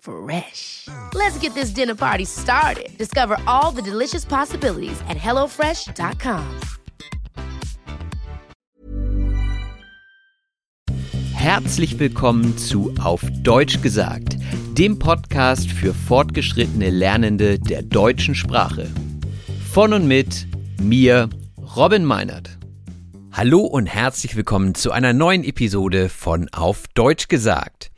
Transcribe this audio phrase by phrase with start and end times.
[0.00, 0.88] Fresh.
[1.14, 2.96] Let's get this dinner party started.
[2.98, 6.44] Discover all the delicious possibilities at hellofresh.com.
[11.34, 14.36] Herzlich willkommen zu Auf Deutsch gesagt,
[14.76, 18.86] dem Podcast für fortgeschrittene Lernende der deutschen Sprache.
[19.72, 20.46] Von und mit
[20.78, 21.30] mir,
[21.76, 22.58] Robin Meinert.
[23.32, 27.89] Hallo und herzlich willkommen zu einer neuen Episode von Auf Deutsch gesagt.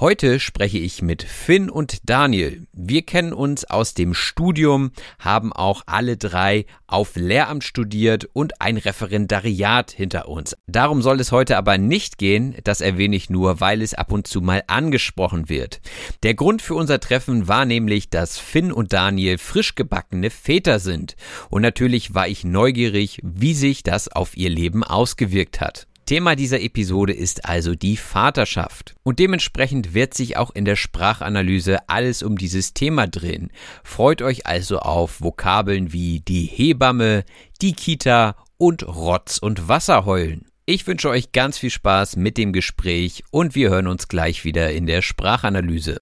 [0.00, 2.66] Heute spreche ich mit Finn und Daniel.
[2.72, 8.76] Wir kennen uns aus dem Studium, haben auch alle drei auf Lehramt studiert und ein
[8.76, 10.56] Referendariat hinter uns.
[10.66, 14.26] Darum soll es heute aber nicht gehen, das erwähne ich nur, weil es ab und
[14.26, 15.80] zu mal angesprochen wird.
[16.24, 21.14] Der Grund für unser Treffen war nämlich, dass Finn und Daniel frisch gebackene Väter sind.
[21.50, 25.86] Und natürlich war ich neugierig, wie sich das auf ihr Leben ausgewirkt hat.
[26.04, 28.94] Thema dieser Episode ist also die Vaterschaft.
[29.02, 33.50] Und dementsprechend wird sich auch in der Sprachanalyse alles um dieses Thema drehen.
[33.82, 37.24] Freut euch also auf Vokabeln wie die Hebamme,
[37.62, 40.46] die Kita und Rotz und Wasser heulen.
[40.66, 44.72] Ich wünsche euch ganz viel Spaß mit dem Gespräch und wir hören uns gleich wieder
[44.72, 45.98] in der Sprachanalyse.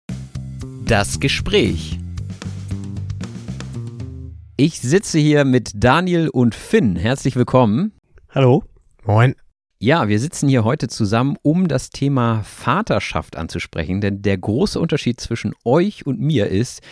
[0.84, 1.98] Das Gespräch.
[4.56, 6.94] Ich sitze hier mit Daniel und Finn.
[6.94, 7.92] Herzlich willkommen.
[8.28, 8.62] Hallo.
[9.04, 9.34] Moin.
[9.84, 15.18] Ja, wir sitzen hier heute zusammen, um das Thema Vaterschaft anzusprechen, denn der große Unterschied
[15.18, 16.82] zwischen euch und mir ist,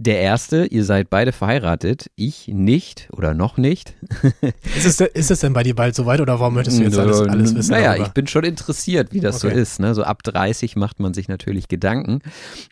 [0.00, 3.94] der erste, ihr seid beide verheiratet, ich nicht oder noch nicht.
[4.76, 7.20] ist, es, ist es denn bei dir bald soweit oder warum möchtest du jetzt alles,
[7.22, 7.72] alles wissen?
[7.72, 8.06] Naja, darüber?
[8.06, 9.52] ich bin schon interessiert, wie das okay.
[9.52, 9.80] so ist.
[9.80, 9.96] Ne?
[9.96, 12.20] So ab 30 macht man sich natürlich Gedanken.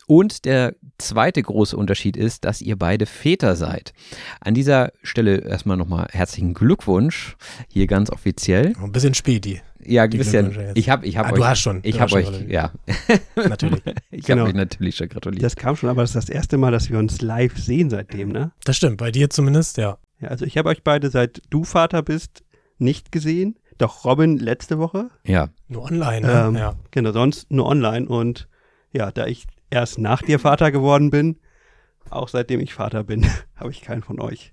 [0.06, 3.92] Und der zweite große Unterschied ist, dass ihr beide Väter seid.
[4.40, 7.36] An dieser Stelle erstmal nochmal herzlichen Glückwunsch,
[7.66, 8.72] hier ganz offiziell.
[8.80, 9.60] Ein bisschen Späti.
[9.86, 10.72] Ja, ein bisschen.
[10.74, 11.36] Ich habe ich hab ah, euch.
[11.36, 11.80] Du hast schon.
[11.82, 12.72] Ich habe euch, ja.
[13.36, 13.82] Natürlich.
[14.10, 14.40] ich genau.
[14.40, 15.42] habe euch natürlich schon gratuliert.
[15.42, 18.30] Das kam schon, aber das ist das erste Mal, dass wir uns live sehen seitdem,
[18.30, 18.52] ne?
[18.64, 19.98] Das stimmt, bei dir zumindest, ja.
[20.20, 22.42] Ja, also ich habe euch beide, seit du Vater bist,
[22.78, 23.58] nicht gesehen.
[23.78, 25.10] Doch Robin letzte Woche.
[25.24, 25.48] Ja.
[25.68, 26.44] Nur online, ne?
[26.48, 26.74] Ähm, ja.
[26.90, 28.08] Genau, sonst nur online.
[28.08, 28.48] Und
[28.92, 31.38] ja, da ich erst nach dir Vater geworden bin,
[32.08, 33.26] auch seitdem ich Vater bin,
[33.56, 34.52] habe ich keinen von euch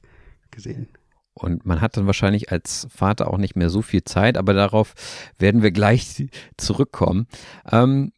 [0.52, 0.90] gesehen.
[1.34, 4.94] Und man hat dann wahrscheinlich als Vater auch nicht mehr so viel Zeit, aber darauf
[5.40, 6.28] werden wir gleich
[6.58, 7.28] zurückkommen.
[7.72, 8.14] Ähm,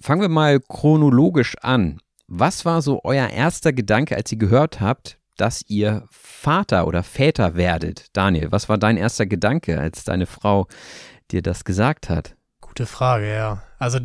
[0.00, 2.00] fangen wir mal chronologisch an.
[2.26, 7.54] Was war so euer erster Gedanke, als ihr gehört habt, dass ihr Vater oder Väter
[7.54, 8.06] werdet?
[8.12, 10.66] Daniel, was war dein erster Gedanke, als deine Frau
[11.30, 12.34] dir das gesagt hat?
[12.60, 13.62] Gute Frage, ja.
[13.78, 13.98] Also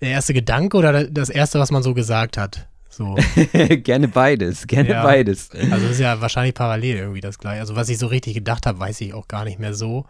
[0.00, 2.68] der erste Gedanke oder das erste, was man so gesagt hat?
[2.98, 3.14] So.
[3.84, 5.50] gerne beides, gerne ja, beides.
[5.70, 7.60] Also ist ja wahrscheinlich parallel irgendwie das gleiche.
[7.60, 10.06] Also was ich so richtig gedacht habe, weiß ich auch gar nicht mehr so.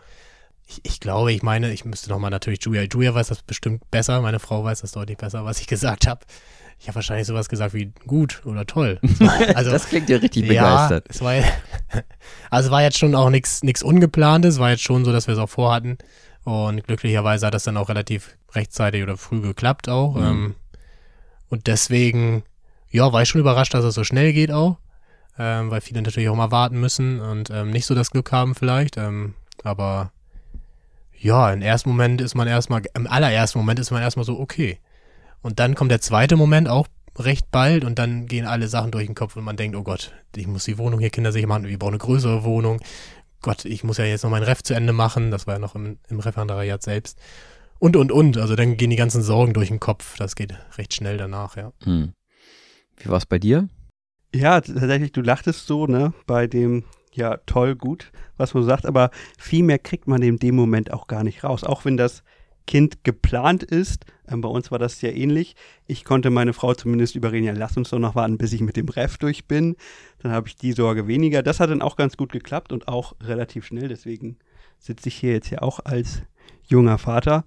[0.67, 2.85] Ich, ich glaube, ich meine, ich müsste nochmal natürlich Julia.
[2.91, 6.21] Julia weiß das bestimmt besser, meine Frau weiß das deutlich besser, was ich gesagt habe.
[6.81, 8.99] Ich habe wahrscheinlich sowas gesagt wie gut oder toll.
[9.55, 11.09] Also, das klingt ja richtig begeistert.
[11.09, 11.35] Ja, es war,
[12.51, 15.41] also war jetzt schon auch nichts ungeplantes, es war jetzt schon so, dass wir es
[15.41, 15.99] auch vorhatten.
[16.45, 20.15] Und glücklicherweise hat das dann auch relativ rechtzeitig oder früh geklappt auch.
[20.15, 20.23] Mhm.
[20.23, 20.55] Ähm,
[21.51, 22.45] und deswegen
[22.91, 24.79] ja, war ich schon überrascht, dass es so schnell geht auch,
[25.39, 28.55] ähm, weil viele natürlich auch mal warten müssen und ähm, nicht so das Glück haben
[28.55, 28.97] vielleicht.
[28.97, 30.13] Ähm, aber
[31.19, 34.79] ja, im ersten Moment ist man erstmal, im allerersten Moment ist man erstmal so, okay.
[35.43, 36.87] Und dann kommt der zweite Moment auch
[37.17, 40.13] recht bald und dann gehen alle Sachen durch den Kopf und man denkt, oh Gott,
[40.37, 42.81] ich muss die Wohnung hier kindersicher machen, wir brauchen eine größere Wohnung.
[43.41, 45.75] Gott, ich muss ja jetzt noch mein Ref zu Ende machen, das war ja noch
[45.75, 47.19] im, im Referendariat selbst.
[47.79, 48.39] Und, und, und.
[48.39, 50.17] Also dann gehen die ganzen Sorgen durch den Kopf.
[50.17, 51.73] Das geht recht schnell danach, ja.
[51.85, 52.13] Hm.
[53.01, 53.69] Wie war es bei dir?
[54.35, 59.11] Ja, tatsächlich, du lachtest so, ne, bei dem, ja, toll, gut, was man sagt, aber
[59.39, 61.65] viel mehr kriegt man in dem Moment auch gar nicht raus.
[61.65, 62.23] Auch wenn das
[62.67, 65.57] Kind geplant ist, ähm, bei uns war das ja ähnlich.
[65.87, 68.77] Ich konnte meine Frau zumindest überreden, ja, lass uns doch noch warten, bis ich mit
[68.77, 69.77] dem Ref durch bin.
[70.19, 71.43] Dann habe ich die Sorge weniger.
[71.43, 74.37] Das hat dann auch ganz gut geklappt und auch relativ schnell, deswegen
[74.79, 76.23] sitze ich hier jetzt ja auch als
[76.67, 77.45] junger Vater.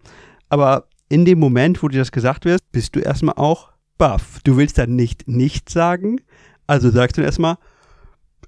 [0.50, 3.71] Aber in dem Moment, wo dir das gesagt wird, bist du erstmal auch
[4.02, 4.40] baff.
[4.44, 6.22] Du willst dann nicht nichts sagen.
[6.66, 7.58] Also sagst du erstmal,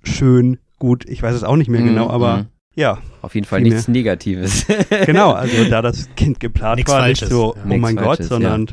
[0.03, 2.45] schön, gut, ich weiß es auch nicht mehr Mhm, genau, aber mhm.
[2.75, 4.65] ja, Auf jeden Fall nichts Negatives.
[5.05, 5.31] genau.
[5.33, 7.29] Also da das Kind geplant Nichts war, Falsches.
[7.29, 7.61] nicht so, Ja.
[7.63, 8.67] oh Nichts mein Gott, Falsches, sondern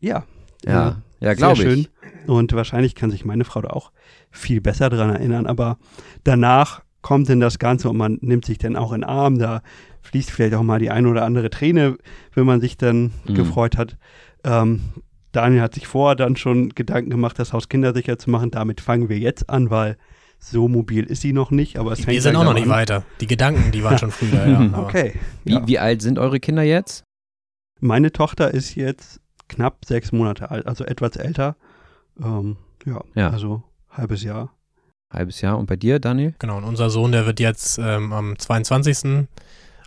[0.00, 0.24] ja.
[0.64, 1.68] ja, ja, sehr glaube ich.
[1.68, 1.88] schön.
[2.26, 3.92] Und wahrscheinlich kann sich meine Frau da auch
[4.30, 5.46] viel besser dran erinnern.
[5.46, 5.78] Aber
[6.24, 9.38] danach kommt denn das Ganze und man nimmt sich dann auch in den Arm.
[9.38, 9.62] Da
[10.02, 11.96] fließt vielleicht auch mal die eine oder andere Träne,
[12.34, 13.34] wenn man sich dann Mhm.
[13.34, 13.96] gefreut hat.
[14.44, 14.80] Ähm,
[15.32, 18.50] Daniel hat sich vorher dann schon Gedanken gemacht, das Haus kindersicher zu machen.
[18.50, 19.96] Damit fangen wir jetzt an, weil
[20.38, 21.78] so mobil ist sie noch nicht.
[21.78, 22.70] Aber es fängt Wir sind auch noch nicht an.
[22.70, 23.04] weiter.
[23.20, 24.70] Die Gedanken, die waren schon früher, ja.
[24.78, 25.14] Okay.
[25.44, 25.66] Wie, ja.
[25.66, 27.04] wie alt sind eure Kinder jetzt?
[27.80, 31.56] Meine Tochter ist jetzt knapp sechs Monate alt, also etwas älter.
[32.22, 33.30] Ähm, ja, Ja.
[33.30, 34.52] also halbes Jahr.
[35.12, 35.58] Halbes Jahr.
[35.58, 36.34] Und bei dir, Daniel?
[36.38, 39.26] Genau, und unser Sohn, der wird jetzt ähm, am 22.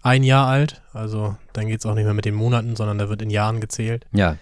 [0.04, 0.82] ein Jahr alt.
[0.94, 3.60] Also dann geht es auch nicht mehr mit den Monaten, sondern der wird in Jahren
[3.62, 4.06] gezählt.
[4.14, 4.38] Ja.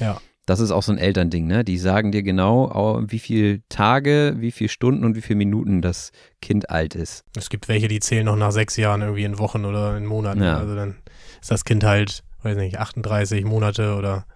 [0.00, 0.20] Ja.
[0.46, 1.64] Das ist auch so ein Elternding, ne?
[1.64, 5.80] Die sagen dir genau, au- wie viele Tage, wie viele Stunden und wie viele Minuten
[5.80, 6.12] das
[6.42, 7.24] Kind alt ist.
[7.36, 10.42] Es gibt welche, die zählen noch nach sechs Jahren irgendwie in Wochen oder in Monaten.
[10.42, 10.58] Ja.
[10.58, 10.96] Also dann
[11.40, 14.26] ist das Kind halt, weiß nicht, 38 Monate oder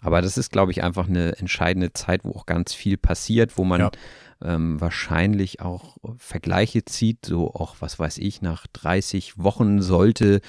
[0.00, 3.64] Aber das ist, glaube ich, einfach eine entscheidende Zeit, wo auch ganz viel passiert, wo
[3.64, 3.90] man Ja.
[4.42, 10.40] ähm, wahrscheinlich auch Vergleiche zieht, so auch, was weiß ich, nach 30 Wochen sollte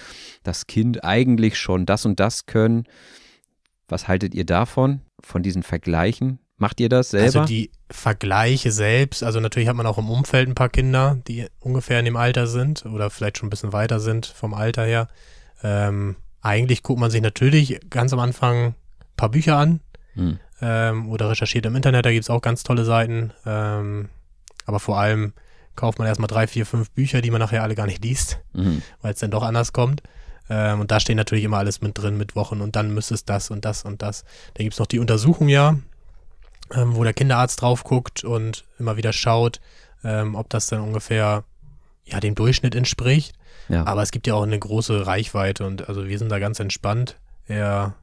[0.44, 2.86] das Kind eigentlich schon das und das können.
[3.90, 6.40] Was haltet ihr davon, von diesen Vergleichen?
[6.58, 7.26] Macht ihr das selber?
[7.42, 11.46] Also die Vergleiche selbst, also natürlich hat man auch im Umfeld ein paar Kinder, die
[11.60, 15.08] ungefähr in dem Alter sind oder vielleicht schon ein bisschen weiter sind vom Alter her.
[15.64, 18.76] Ähm, eigentlich guckt man sich natürlich ganz am Anfang ein
[19.16, 19.80] paar Bücher an
[20.16, 20.40] Hm.
[20.62, 23.32] ähm, oder recherchiert im Internet, da gibt es auch ganz tolle Seiten.
[23.46, 24.10] Ähm,
[24.66, 25.34] aber vor allem
[25.76, 28.82] kauft man erstmal drei, vier, fünf Bücher, die man nachher alle gar nicht liest, Mhm.
[29.02, 30.02] weil es dann doch anders kommt.
[30.50, 33.26] Ähm, und da stehen natürlich immer alles mit drin mit Wochen und dann müsste es
[33.26, 34.24] das und das und das.
[34.54, 35.78] Dann gibt es noch die Untersuchung ja,
[36.74, 39.60] ähm, wo der Kinderarzt drauf guckt und immer wieder schaut,
[40.04, 41.44] ähm, ob das dann ungefähr
[42.06, 43.36] ja dem Durchschnitt entspricht.
[43.68, 43.86] Ja.
[43.86, 47.18] Aber es gibt ja auch eine große Reichweite und also wir sind da ganz entspannt.
[47.48, 47.96] Er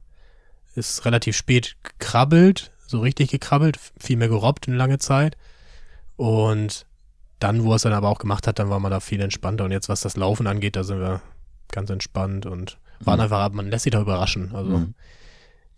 [0.75, 5.35] ist relativ spät gekrabbelt, so richtig gekrabbelt, viel mehr gerobbt eine lange Zeit.
[6.15, 6.85] Und
[7.39, 9.65] dann, wo er es dann aber auch gemacht hat, dann war man da viel entspannter.
[9.65, 11.21] Und jetzt, was das Laufen angeht, da sind wir
[11.71, 13.23] ganz entspannt und waren Mhm.
[13.23, 14.53] einfach ab, man lässt sich da überraschen.
[14.55, 14.93] Also Mhm.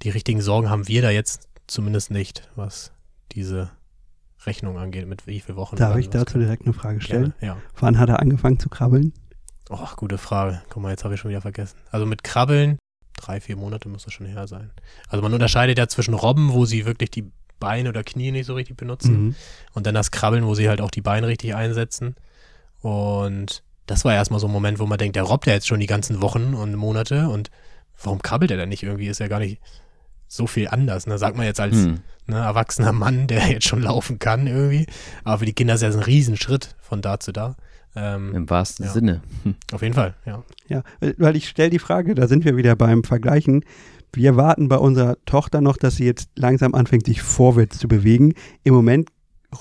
[0.04, 2.92] die richtigen Sorgen haben wir da jetzt zumindest nicht, was
[3.34, 3.70] diese
[4.46, 5.76] Rechnung angeht, mit wie viele Wochen.
[5.76, 7.34] Darf ich dazu direkt eine Frage Gerne, stellen?
[7.42, 7.58] ja.
[7.80, 9.14] Wann hat er angefangen zu krabbeln?
[9.70, 10.62] Oh, gute Frage.
[10.70, 11.78] Guck mal, jetzt habe ich schon wieder vergessen.
[11.92, 12.80] Also mit Krabbeln,
[13.18, 14.72] drei, vier Monate muss das schon her sein.
[15.10, 18.56] Also man unterscheidet ja zwischen Robben, wo sie wirklich die Beine oder Knie nicht so
[18.56, 19.36] richtig benutzen, Mhm.
[19.74, 22.16] und dann das Krabbeln, wo sie halt auch die Beine richtig einsetzen.
[22.82, 25.80] Und das war erstmal so ein Moment, wo man denkt, der robbt ja jetzt schon
[25.80, 27.50] die ganzen Wochen und Monate und
[28.04, 29.08] warum krabbelt er denn nicht irgendwie?
[29.08, 29.60] Ist ja gar nicht
[30.28, 31.08] so viel anders.
[31.08, 31.18] Ne?
[31.18, 32.00] Sagt man jetzt als Hm.
[32.28, 34.86] ne, erwachsener Mann, der jetzt schon laufen kann irgendwie.
[35.24, 37.56] Aber für die Kinder ist das ein Riesenschritt von da zu da.
[37.96, 38.92] Ähm, Im wahrsten Ja.
[38.92, 39.22] Sinne.
[39.44, 39.56] Hm.
[39.74, 40.44] Auf jeden Fall, ja.
[40.68, 43.66] Ja, weil- weil ich stelle die Frage, da sind wir wieder beim Vergleichen.
[44.14, 48.34] Wir warten bei unserer Tochter noch, dass sie jetzt langsam anfängt, sich vorwärts zu bewegen.
[48.64, 49.10] Im Moment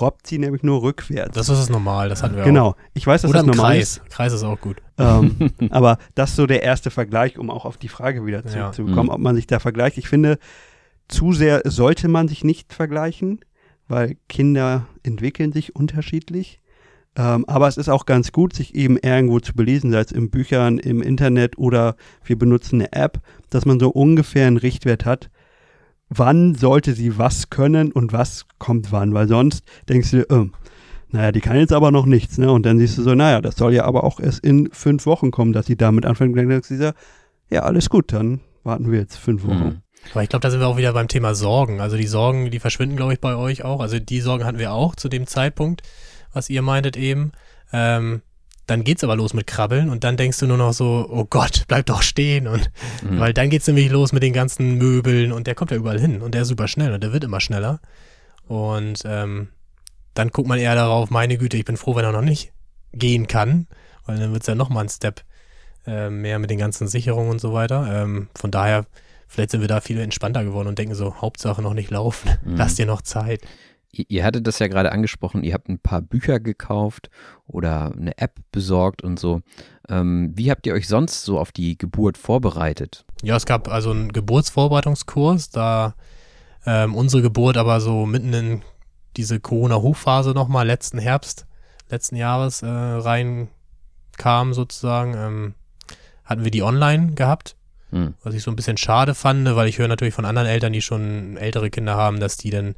[0.00, 1.34] robbt sie nämlich nur rückwärts.
[1.34, 2.46] Das ist normal, das hatten wir auch.
[2.46, 2.74] genau.
[2.94, 4.00] Ich weiß, dass Oder das normal Kreis.
[4.10, 4.78] Kreis ist auch gut.
[4.78, 4.84] ist.
[4.98, 8.70] Ähm, aber das ist so der erste Vergleich, um auch auf die Frage wieder Ja.
[8.72, 9.14] zurückzukommen, Mhm.
[9.14, 9.96] ob man sich da vergleicht.
[9.98, 10.38] Ich finde,
[11.08, 13.40] zu sehr sollte man sich nicht vergleichen,
[13.88, 16.60] weil Kinder entwickeln sich unterschiedlich.
[17.16, 20.28] Ähm, aber es ist auch ganz gut, sich eben irgendwo zu belesen, sei es in
[20.30, 23.20] Büchern, im Internet oder wir benutzen eine App,
[23.50, 25.30] dass man so ungefähr einen Richtwert hat,
[26.08, 30.46] wann sollte sie was können und was kommt wann, weil sonst denkst du, äh,
[31.10, 32.52] naja, die kann jetzt aber noch nichts, ne?
[32.52, 35.30] Und dann siehst du so, naja, das soll ja aber auch erst in fünf Wochen
[35.30, 36.32] kommen, dass sie damit anfängt.
[36.32, 36.94] Und dann denkst du dir,
[37.50, 39.64] ja, alles gut, dann warten wir jetzt fünf Wochen.
[39.64, 39.82] Hm.
[40.12, 41.80] Aber ich glaube, da sind wir auch wieder beim Thema Sorgen.
[41.80, 43.80] Also die Sorgen, die verschwinden, glaube ich, bei euch auch.
[43.80, 45.82] Also die Sorgen hatten wir auch zu dem Zeitpunkt,
[46.32, 47.32] was ihr meintet eben.
[47.72, 48.22] Ähm,
[48.68, 51.64] dann geht's aber los mit Krabbeln und dann denkst du nur noch so, oh Gott,
[51.66, 52.46] bleib doch stehen.
[52.46, 52.70] Und
[53.00, 53.18] Hm.
[53.18, 56.22] weil dann geht's nämlich los mit den ganzen Möbeln und der kommt ja überall hin
[56.22, 57.80] und der ist super schnell und der wird immer schneller.
[58.46, 59.48] Und ähm,
[60.14, 62.52] dann guckt man eher darauf, meine Güte, ich bin froh, wenn er noch nicht
[62.92, 63.66] gehen kann,
[64.06, 65.22] weil dann wird's ja nochmal ein Step
[65.86, 68.02] äh, mehr mit den ganzen Sicherungen und so weiter.
[68.02, 68.86] Ähm, von daher,
[69.28, 72.56] vielleicht sind wir da viel entspannter geworden und denken so, Hauptsache noch nicht laufen, Mhm.
[72.56, 73.42] lass dir noch Zeit.
[73.90, 77.10] Ihr, ihr hattet das ja gerade angesprochen, ihr habt ein paar Bücher gekauft
[77.46, 79.40] oder eine App besorgt und so.
[79.88, 83.04] Ähm, wie habt ihr euch sonst so auf die Geburt vorbereitet?
[83.22, 85.94] Ja, es gab also einen Geburtsvorbereitungskurs, da
[86.66, 88.62] ähm, unsere Geburt aber so mitten in
[89.16, 91.48] diese Corona-Hochphase nochmal letzten Herbst
[91.90, 95.14] letzten Jahres äh, reinkam sozusagen.
[95.14, 95.54] Ähm,
[96.24, 97.56] hatten wir die online gehabt.
[97.90, 98.14] Hm.
[98.22, 100.82] Was ich so ein bisschen schade fand, weil ich höre natürlich von anderen Eltern, die
[100.82, 102.74] schon ältere Kinder haben, dass die dann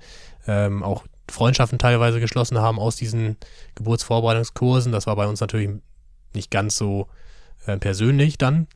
[0.50, 3.36] ähm, auch Freundschaften teilweise geschlossen haben aus diesen
[3.76, 4.90] Geburtsvorbereitungskursen.
[4.90, 5.70] Das war bei uns natürlich
[6.34, 7.06] nicht ganz so
[7.66, 8.66] äh, persönlich dann.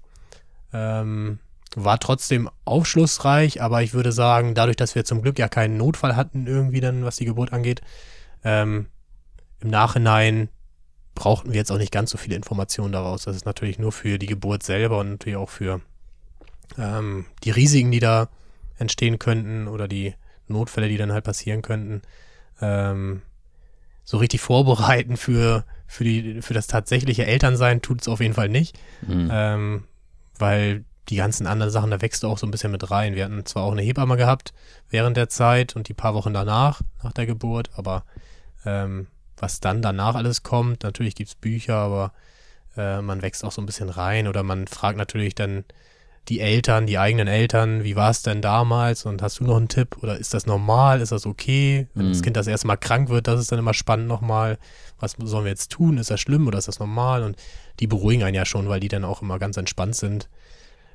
[0.73, 1.41] Ähm,
[1.75, 6.15] war trotzdem aufschlussreich, aber ich würde sagen, dadurch, dass wir zum Glück ja keinen Notfall
[6.15, 7.83] hatten, irgendwie dann, was die Geburt angeht,
[8.45, 8.87] ähm,
[9.61, 10.49] im Nachhinein
[11.17, 13.25] brauchten wir jetzt auch nicht ganz so viele Informationen daraus.
[13.25, 15.81] Das ist natürlich nur für die Geburt selber und natürlich auch für
[16.79, 18.29] ähm, die Risiken, die da
[18.79, 20.15] entstehen könnten oder die
[20.49, 22.03] Notfälle, die dann halt passieren könnten,
[22.61, 23.23] ähm,
[24.05, 28.49] so richtig vorbereiten für, für, die, für das tatsächliche Elternsein tut es auf jeden Fall
[28.49, 28.79] nicht.
[29.07, 29.29] Hm.
[29.33, 29.85] Ähm,
[30.39, 33.15] weil die ganzen anderen Sachen, da wächst du auch so ein bisschen mit rein.
[33.15, 34.55] Wir hatten zwar auch eine Hebamme gehabt
[34.89, 38.05] während der Zeit und die paar Wochen danach, nach der Geburt, aber
[38.65, 42.13] ähm, was dann danach alles kommt, natürlich gibt's Bücher, aber
[42.77, 45.65] äh, man wächst auch so ein bisschen rein oder man fragt natürlich dann
[46.29, 49.69] die Eltern, die eigenen Eltern, wie war es denn damals und hast du noch einen
[49.69, 51.89] Tipp oder ist das normal, ist das okay?
[51.95, 52.23] Wenn das Mhm.
[52.23, 54.59] Kind das erste Mal krank wird, das ist dann immer spannend nochmal,
[54.99, 57.23] was sollen wir jetzt tun, ist das schlimm oder ist das normal?
[57.23, 57.37] Und
[57.81, 60.31] die beruhigen einen ja schon, weil die dann auch immer ganz entspannt sind.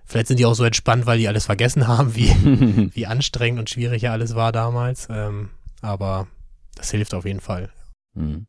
[0.05, 2.29] Vielleicht sind die auch so entspannt, weil die alles vergessen haben, wie,
[2.95, 5.07] wie anstrengend und schwierig ja alles war damals.
[5.11, 5.49] Ähm,
[5.81, 6.27] aber
[6.75, 7.69] das hilft auf jeden Fall.
[8.15, 8.47] Hm.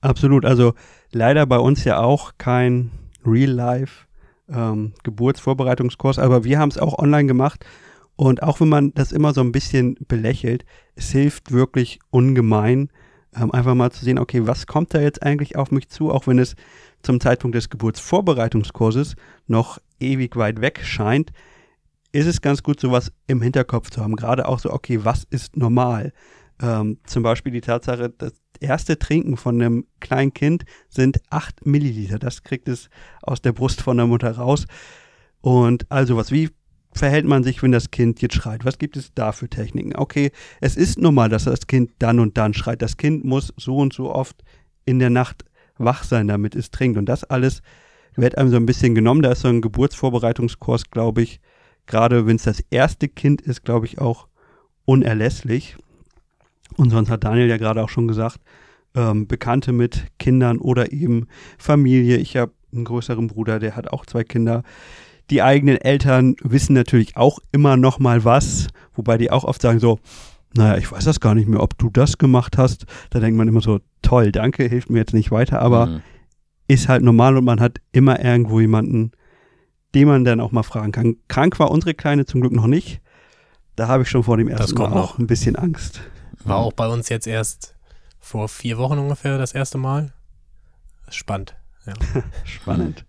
[0.00, 0.44] Absolut.
[0.44, 0.74] Also
[1.10, 2.92] leider bei uns ja auch kein
[3.24, 4.05] Real-Life
[4.48, 7.64] ähm, Geburtsvorbereitungskurs, aber wir haben es auch online gemacht.
[8.16, 12.88] Und auch wenn man das immer so ein bisschen belächelt, es hilft wirklich ungemein,
[13.34, 16.26] ähm, einfach mal zu sehen, okay, was kommt da jetzt eigentlich auf mich zu, auch
[16.26, 16.56] wenn es
[17.02, 21.32] zum Zeitpunkt des Geburtsvorbereitungskurses noch ewig weit weg scheint,
[22.12, 24.16] ist es ganz gut, sowas im Hinterkopf zu haben.
[24.16, 26.12] Gerade auch so, okay, was ist normal?
[26.60, 32.18] Ähm, zum Beispiel die Tatsache, das erste Trinken von einem kleinen Kind sind 8 Milliliter.
[32.18, 32.88] Das kriegt es
[33.22, 34.66] aus der Brust von der Mutter raus.
[35.40, 36.50] Und also was, wie
[36.92, 38.64] verhält man sich, wenn das Kind jetzt schreit?
[38.64, 39.94] Was gibt es da für Techniken?
[39.94, 42.82] Okay, es ist normal, dass das Kind dann und dann schreit.
[42.82, 44.42] Das Kind muss so und so oft
[44.84, 45.44] in der Nacht
[45.78, 46.98] wach sein, damit es trinkt.
[46.98, 47.62] Und das alles
[48.16, 49.22] wird einem so ein bisschen genommen.
[49.22, 51.40] Da ist so ein Geburtsvorbereitungskurs, glaube ich,
[51.86, 54.28] gerade wenn es das erste Kind ist, glaube ich, auch
[54.84, 55.76] unerlässlich.
[56.76, 58.38] Und sonst hat Daniel ja gerade auch schon gesagt,
[58.94, 61.26] ähm, Bekannte mit Kindern oder eben
[61.58, 62.16] Familie.
[62.16, 64.62] Ich habe einen größeren Bruder, der hat auch zwei Kinder.
[65.30, 69.80] Die eigenen Eltern wissen natürlich auch immer noch mal was, wobei die auch oft sagen
[69.80, 69.98] so,
[70.54, 72.86] naja, ich weiß das gar nicht mehr, ob du das gemacht hast.
[73.10, 76.00] Da denkt man immer so, toll, danke, hilft mir jetzt nicht weiter, aber Hm.
[76.68, 79.12] ist halt normal und man hat immer irgendwo jemanden,
[79.94, 81.16] den man dann auch mal fragen kann.
[81.28, 83.00] Krank war unsere Kleine zum Glück noch nicht.
[83.76, 85.18] Da habe ich schon vor dem ersten Mal kommt auch noch.
[85.18, 86.00] ein bisschen Angst.
[86.46, 87.74] War auch bei uns jetzt erst
[88.20, 90.12] vor vier Wochen ungefähr das erste Mal.
[91.08, 91.56] Spannend.
[91.86, 91.94] Ja.
[92.44, 93.04] Spannend.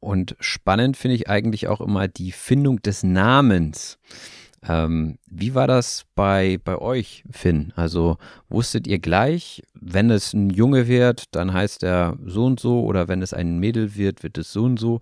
[0.00, 3.98] Und spannend finde ich eigentlich auch immer die Findung des Namens.
[4.66, 7.72] Ähm, wie war das bei, bei euch, Finn?
[7.76, 12.84] Also wusstet ihr gleich, wenn es ein Junge wird, dann heißt er so und so
[12.84, 15.00] oder wenn es ein Mädel wird, wird es so und so?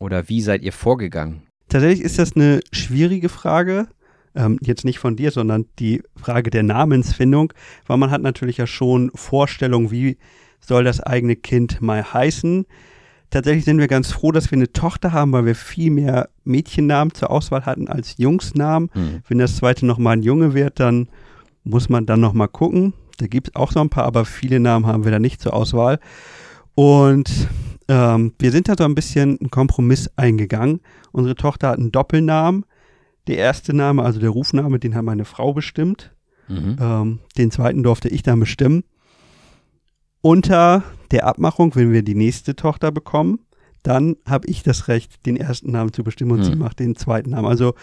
[0.00, 1.42] Oder wie seid ihr vorgegangen?
[1.68, 3.88] Tatsächlich ist das eine schwierige Frage.
[4.34, 7.52] Ähm, jetzt nicht von dir, sondern die Frage der Namensfindung,
[7.86, 10.16] weil man hat natürlich ja schon Vorstellungen, wie
[10.60, 12.64] soll das eigene Kind mal heißen.
[13.30, 17.14] Tatsächlich sind wir ganz froh, dass wir eine Tochter haben, weil wir viel mehr Mädchennamen
[17.14, 18.90] zur Auswahl hatten als Jungsnamen.
[18.92, 19.22] Hm.
[19.26, 21.08] Wenn das zweite nochmal ein Junge wird, dann
[21.64, 22.92] muss man dann nochmal gucken.
[23.18, 25.54] Da gibt es auch so ein paar, aber viele Namen haben wir da nicht zur
[25.54, 25.98] Auswahl.
[26.74, 27.30] Und
[27.88, 30.80] ähm, wir sind da so ein bisschen einen Kompromiss eingegangen.
[31.12, 32.64] Unsere Tochter hat einen Doppelnamen.
[33.26, 36.14] Der erste Name, also der Rufname, den hat meine Frau bestimmt.
[36.48, 36.76] Mhm.
[36.80, 38.84] Ähm, den zweiten durfte ich dann bestimmen.
[40.20, 43.40] Unter der Abmachung, wenn wir die nächste Tochter bekommen,
[43.82, 46.44] dann habe ich das Recht, den ersten Namen zu bestimmen und Hm.
[46.44, 47.48] sie macht den zweiten Namen.
[47.48, 47.74] Also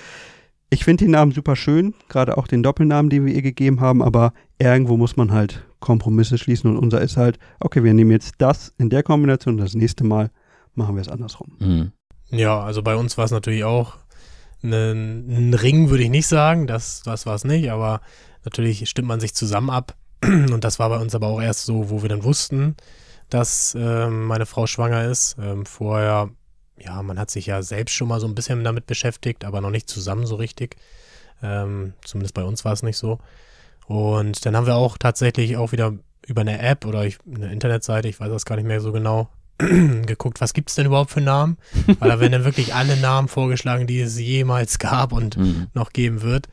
[0.69, 4.01] ich finde den Namen super schön, gerade auch den Doppelnamen, den wir ihr gegeben haben,
[4.01, 8.35] aber irgendwo muss man halt Kompromisse schließen und unser ist halt, okay, wir nehmen jetzt
[8.37, 10.31] das in der Kombination und das nächste Mal
[10.75, 11.57] machen wir es andersrum.
[11.59, 11.91] Hm.
[12.29, 13.97] Ja, also bei uns war es natürlich auch
[14.63, 16.67] ein, ein Ring, würde ich nicht sagen.
[16.67, 18.01] Das, das war es nicht, aber
[18.43, 19.95] natürlich stimmt man sich zusammen ab.
[20.23, 22.75] Und das war bei uns aber auch erst so, wo wir dann wussten,
[23.29, 25.37] dass ähm, meine Frau schwanger ist.
[25.39, 26.29] Ähm, vorher,
[26.77, 29.71] ja, man hat sich ja selbst schon mal so ein bisschen damit beschäftigt, aber noch
[29.71, 30.75] nicht zusammen so richtig.
[31.41, 33.19] Ähm, zumindest bei uns war es nicht so.
[33.87, 35.93] Und dann haben wir auch tatsächlich auch wieder
[36.27, 39.29] über eine App oder ich, eine Internetseite, ich weiß das gar nicht mehr so genau,
[40.05, 41.57] geguckt, was gibt es denn überhaupt für Namen?
[41.99, 45.67] Weil da werden dann wirklich alle Namen vorgeschlagen, die es jemals gab und Hm.
[45.73, 46.47] noch geben wird.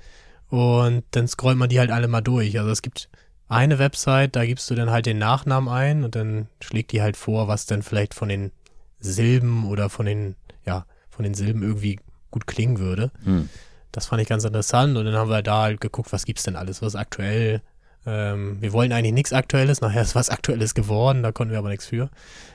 [0.48, 2.58] Und dann scrollt man die halt alle mal durch.
[2.58, 3.08] Also es gibt
[3.48, 7.16] eine Website, da gibst du dann halt den Nachnamen ein und dann schlägt die halt
[7.16, 8.50] vor, was denn vielleicht von den
[8.98, 10.34] Silben oder von den,
[10.64, 13.10] ja, von den Silben irgendwie gut klingen würde.
[13.24, 13.48] Hm.
[13.92, 16.56] Das fand ich ganz interessant und dann haben wir da halt geguckt, was gibt's denn
[16.56, 17.62] alles, was aktuell.
[18.06, 21.68] Ähm, wir wollen eigentlich nichts Aktuelles, nachher ist was Aktuelles geworden, da konnten wir aber
[21.68, 22.08] nichts für.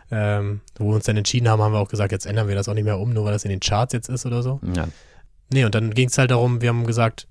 [0.09, 2.69] Ähm, wo wir uns dann entschieden haben, haben wir auch gesagt, jetzt ändern wir das
[2.69, 4.59] auch nicht mehr um, nur weil das in den Charts jetzt ist oder so.
[4.75, 4.87] Ja.
[5.49, 7.27] Nee, und dann ging es halt darum, wir haben gesagt,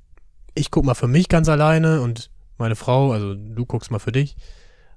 [0.55, 4.13] ich guck mal für mich ganz alleine und meine Frau, also du guckst mal für
[4.13, 4.37] dich.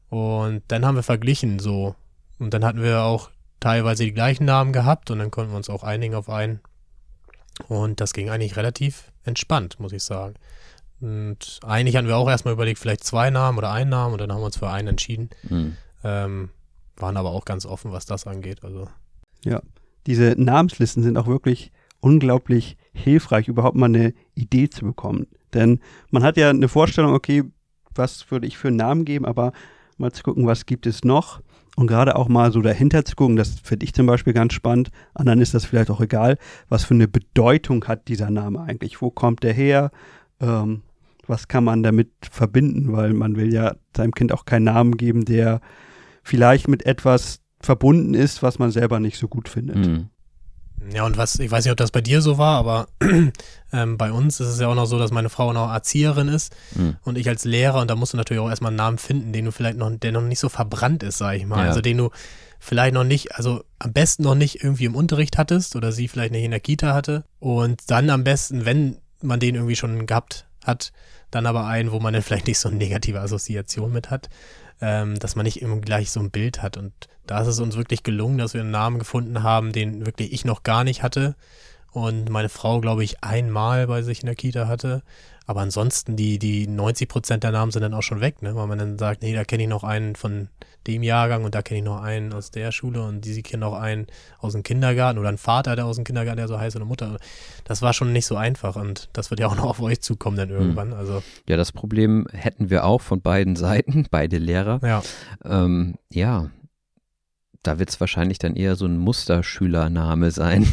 [0.10, 1.96] Und dann haben wir verglichen so.
[2.38, 5.70] Und dann hatten wir auch teilweise die gleichen Namen gehabt und dann konnten wir uns
[5.70, 6.60] auch einigen auf einen.
[7.68, 10.36] Und das ging eigentlich relativ entspannt, muss ich sagen.
[11.02, 14.32] Und eigentlich hatten wir auch erstmal überlegt, vielleicht zwei Namen oder einen Namen und dann
[14.32, 15.30] haben wir uns für einen entschieden.
[15.48, 15.76] Hm.
[16.04, 16.50] Ähm,
[16.98, 18.64] waren aber auch ganz offen, was das angeht.
[18.64, 18.88] Also
[19.44, 19.62] Ja,
[20.08, 25.28] diese Namenslisten sind auch wirklich unglaublich hilfreich, überhaupt mal eine Idee zu bekommen.
[25.54, 25.80] Denn
[26.12, 27.44] man hat ja eine Vorstellung, okay,
[27.96, 29.54] was würde ich für einen Namen geben, aber
[29.98, 31.42] mal zu gucken, was gibt es noch
[31.76, 34.90] und gerade auch mal so dahinter zu gucken, das finde ich zum Beispiel ganz spannend,
[35.14, 36.38] anderen ist das vielleicht auch egal,
[36.70, 39.92] was für eine Bedeutung hat dieser Name eigentlich, wo kommt der her,
[40.44, 40.82] ähm,
[41.26, 45.26] was kann man damit verbinden, weil man will ja seinem Kind auch keinen Namen geben,
[45.26, 45.62] der
[46.22, 49.86] vielleicht mit etwas verbunden ist, was man selber nicht so gut findet.
[49.86, 50.10] Hm.
[50.94, 52.88] Ja, und was, ich weiß nicht, ob das bei dir so war, aber
[53.72, 56.54] ähm, bei uns ist es ja auch noch so, dass meine Frau noch Erzieherin ist
[56.74, 56.98] Hm.
[57.04, 59.46] und ich als Lehrer und da musst du natürlich auch erstmal einen Namen finden, den
[59.46, 61.60] du vielleicht noch, der noch nicht so verbrannt ist, sag ich mal.
[61.60, 61.70] Ja.
[61.70, 62.10] Also den du
[62.60, 66.34] vielleicht noch nicht, also am besten noch nicht irgendwie im Unterricht hattest oder sie vielleicht
[66.34, 70.46] nicht in der Kita hatte und dann am besten, wenn man den irgendwie schon gehabt
[70.64, 70.94] hat,
[71.32, 74.30] dann aber einen, wo man dann vielleicht nicht so eine negative Assoziation mit hat,
[74.82, 76.78] ähm, dass man nicht immer gleich so ein Bild hat.
[76.78, 76.94] Und
[77.26, 80.46] da ist es uns wirklich gelungen, dass wir einen Namen gefunden haben, den wirklich ich
[80.46, 81.36] noch gar nicht hatte
[81.94, 85.04] und meine Frau, glaube ich, einmal bei sich in der Kita hatte.
[85.46, 88.56] Aber ansonsten, die, die 90 Prozent der Namen sind dann auch schon weg, ne?
[88.56, 90.48] weil man dann sagt, nee, da kenne ich noch einen von
[90.88, 93.74] dem Jahrgang und da kenne ich noch einen aus der Schule und die kennen noch
[93.74, 94.08] einen
[94.40, 96.90] aus dem Kindergarten oder einen Vater, der aus dem Kindergarten, der so heißt, oder eine
[96.90, 97.18] Mutter.
[97.64, 100.38] Das war schon nicht so einfach und das wird ja auch noch auf euch zukommen
[100.38, 100.94] dann irgendwann.
[100.94, 104.80] Also, Ja, das Problem hätten wir auch von beiden Seiten, beide Lehrer.
[104.84, 105.02] ja.
[105.44, 106.50] Ähm, ja,
[107.64, 110.68] da wird es wahrscheinlich dann eher so ein Musterschülername sein.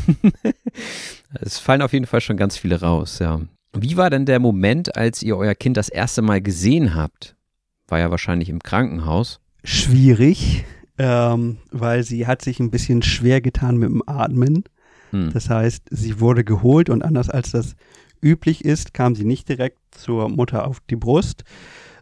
[1.41, 3.41] es fallen auf jeden Fall schon ganz viele raus, ja.
[3.73, 7.37] Wie war denn der Moment, als ihr euer Kind das erste Mal gesehen habt?
[7.89, 9.41] War ja wahrscheinlich im Krankenhaus.
[9.63, 10.65] Schwierig,
[10.99, 14.65] ähm, weil sie hat sich ein bisschen schwer getan mit dem Atmen.
[15.11, 15.33] Hm.
[15.33, 17.77] Das heißt, sie wurde geholt und anders als das
[18.23, 21.45] üblich ist, kam sie nicht direkt zur Mutter auf die Brust,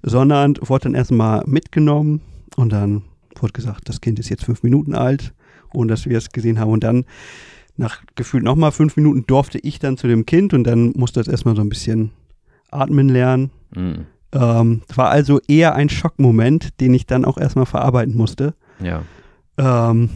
[0.02, 2.20] sondern wurde dann erstmal mitgenommen
[2.56, 3.02] und dann
[3.36, 5.32] wurde gesagt, das Kind ist jetzt fünf Minuten alt,
[5.72, 6.70] ohne dass wir es gesehen haben.
[6.70, 7.04] Und dann,
[7.78, 11.28] nach gefühlt nochmal fünf Minuten, durfte ich dann zu dem Kind und dann musste es
[11.28, 12.10] erstmal so ein bisschen
[12.70, 13.50] atmen lernen.
[13.74, 14.06] Hm.
[14.32, 18.54] Ähm, war also eher ein Schockmoment, den ich dann auch erstmal verarbeiten musste.
[18.82, 19.02] Ja.
[19.56, 20.10] Ähm,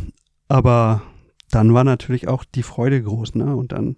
[0.49, 1.03] aber
[1.51, 3.57] dann war natürlich auch die Freude groß, ne?
[3.57, 3.97] Und dann,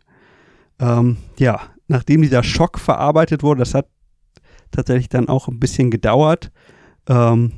[0.79, 3.89] ähm, ja, nachdem dieser Schock verarbeitet wurde, das hat
[4.71, 6.53] tatsächlich dann auch ein bisschen gedauert.
[7.09, 7.53] Ähm,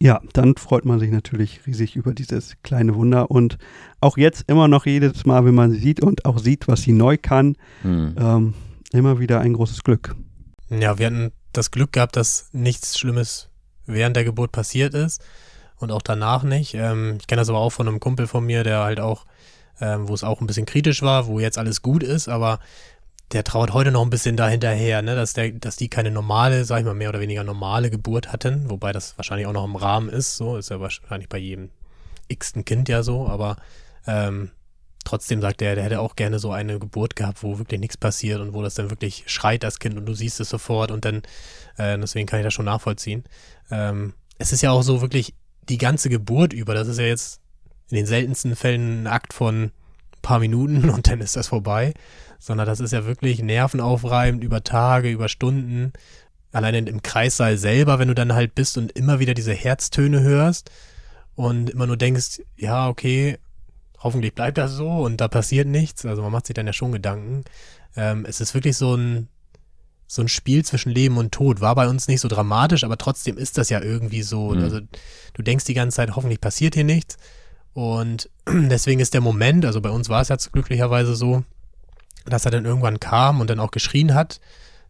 [0.00, 3.58] ja, dann freut man sich natürlich riesig über dieses kleine Wunder und
[4.00, 6.92] auch jetzt immer noch jedes Mal, wenn man sie sieht und auch sieht, was sie
[6.92, 8.14] neu kann, Hm.
[8.18, 8.54] ähm,
[8.92, 10.14] immer wieder ein großes Glück.
[10.70, 13.50] Ja, wir hatten das Glück gehabt, dass nichts Schlimmes
[13.86, 15.22] während der Geburt passiert ist
[15.76, 16.74] und auch danach nicht.
[16.74, 19.26] Ähm, ich kenne das aber auch von einem Kumpel von mir, der halt auch,
[19.80, 22.58] ähm, wo es auch ein bisschen kritisch war, wo jetzt alles gut ist, aber
[23.32, 26.80] der trauert heute noch ein bisschen dahinterher, ne, dass der, dass die keine normale, sag
[26.80, 30.08] ich mal, mehr oder weniger normale Geburt hatten, wobei das wahrscheinlich auch noch im Rahmen
[30.08, 31.70] ist, so ist ja wahrscheinlich bei jedem
[32.28, 33.56] x-ten Kind ja so, aber
[34.06, 34.50] ähm,
[35.04, 38.40] trotzdem sagt er, der hätte auch gerne so eine Geburt gehabt, wo wirklich nichts passiert
[38.40, 41.22] und wo das dann wirklich schreit, das Kind, und du siehst es sofort und dann,
[41.76, 43.24] äh, deswegen kann ich das schon nachvollziehen.
[43.70, 45.34] Ähm, es ist ja auch so wirklich
[45.68, 47.40] die ganze Geburt über, das ist ja jetzt
[47.90, 49.70] in den seltensten Fällen ein Akt von
[50.24, 51.94] paar Minuten und dann ist das vorbei,
[52.40, 55.92] sondern das ist ja wirklich nervenaufreibend über Tage, über Stunden.
[56.50, 60.70] Alleine im Kreissaal selber, wenn du dann halt bist und immer wieder diese Herztöne hörst
[61.36, 63.38] und immer nur denkst, ja, okay,
[63.98, 66.04] hoffentlich bleibt das so und da passiert nichts.
[66.04, 67.44] Also man macht sich dann ja schon Gedanken.
[67.96, 69.28] Ähm, es ist wirklich so ein,
[70.06, 71.60] so ein Spiel zwischen Leben und Tod.
[71.60, 74.50] War bei uns nicht so dramatisch, aber trotzdem ist das ja irgendwie so.
[74.50, 74.62] Mhm.
[74.62, 74.80] Also
[75.32, 77.16] du denkst die ganze Zeit, hoffentlich passiert hier nichts.
[77.74, 81.44] Und deswegen ist der Moment, also bei uns war es jetzt glücklicherweise so,
[82.24, 84.40] dass er dann irgendwann kam und dann auch geschrien hat.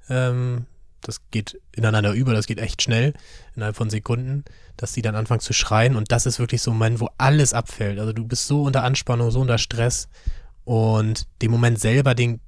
[0.09, 0.67] Ähm,
[1.01, 3.15] das geht ineinander über, das geht echt schnell,
[3.55, 4.45] innerhalb von Sekunden,
[4.77, 5.97] dass die dann anfangen zu schreien.
[5.97, 7.99] Und das ist wirklich so ein Moment, wo alles abfällt.
[7.99, 10.09] Also du bist so unter Anspannung, so unter Stress.
[10.65, 12.41] Und den Moment selber, den,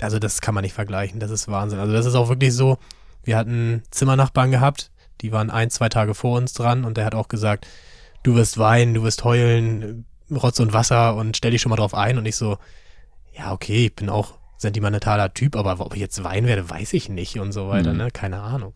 [0.00, 1.20] also das kann man nicht vergleichen.
[1.20, 1.78] Das ist Wahnsinn.
[1.78, 2.78] Also das ist auch wirklich so,
[3.24, 7.14] wir hatten Zimmernachbarn gehabt, die waren ein, zwei Tage vor uns dran und der hat
[7.14, 7.66] auch gesagt,
[8.22, 11.94] du wirst weinen, du wirst heulen, Rotz und Wasser und stell dich schon mal drauf
[11.94, 12.58] ein und ich so,
[13.36, 17.08] ja, okay, ich bin auch sentimentaler Typ, aber ob ich jetzt weinen werde, weiß ich
[17.08, 17.98] nicht und so weiter, mhm.
[17.98, 18.10] ne?
[18.10, 18.72] Keine Ahnung.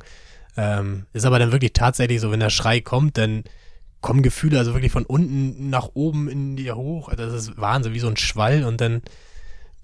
[0.57, 3.45] Ähm, ist aber dann wirklich tatsächlich so, wenn der Schrei kommt, dann
[4.01, 7.09] kommen Gefühle also wirklich von unten nach oben in dir hoch.
[7.09, 9.03] Also das ist Wahnsinn, wie so ein Schwall und dann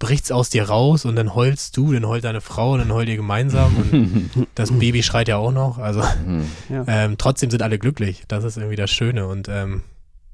[0.03, 3.09] bricht's aus dir raus und dann heulst du, dann heult deine Frau und dann heult
[3.09, 5.79] ihr gemeinsam und das Baby schreit ja auch noch.
[5.79, 6.01] Also
[6.69, 6.85] ja.
[6.89, 8.25] ähm, trotzdem sind alle glücklich.
[8.27, 9.83] Das ist irgendwie das Schöne und ähm,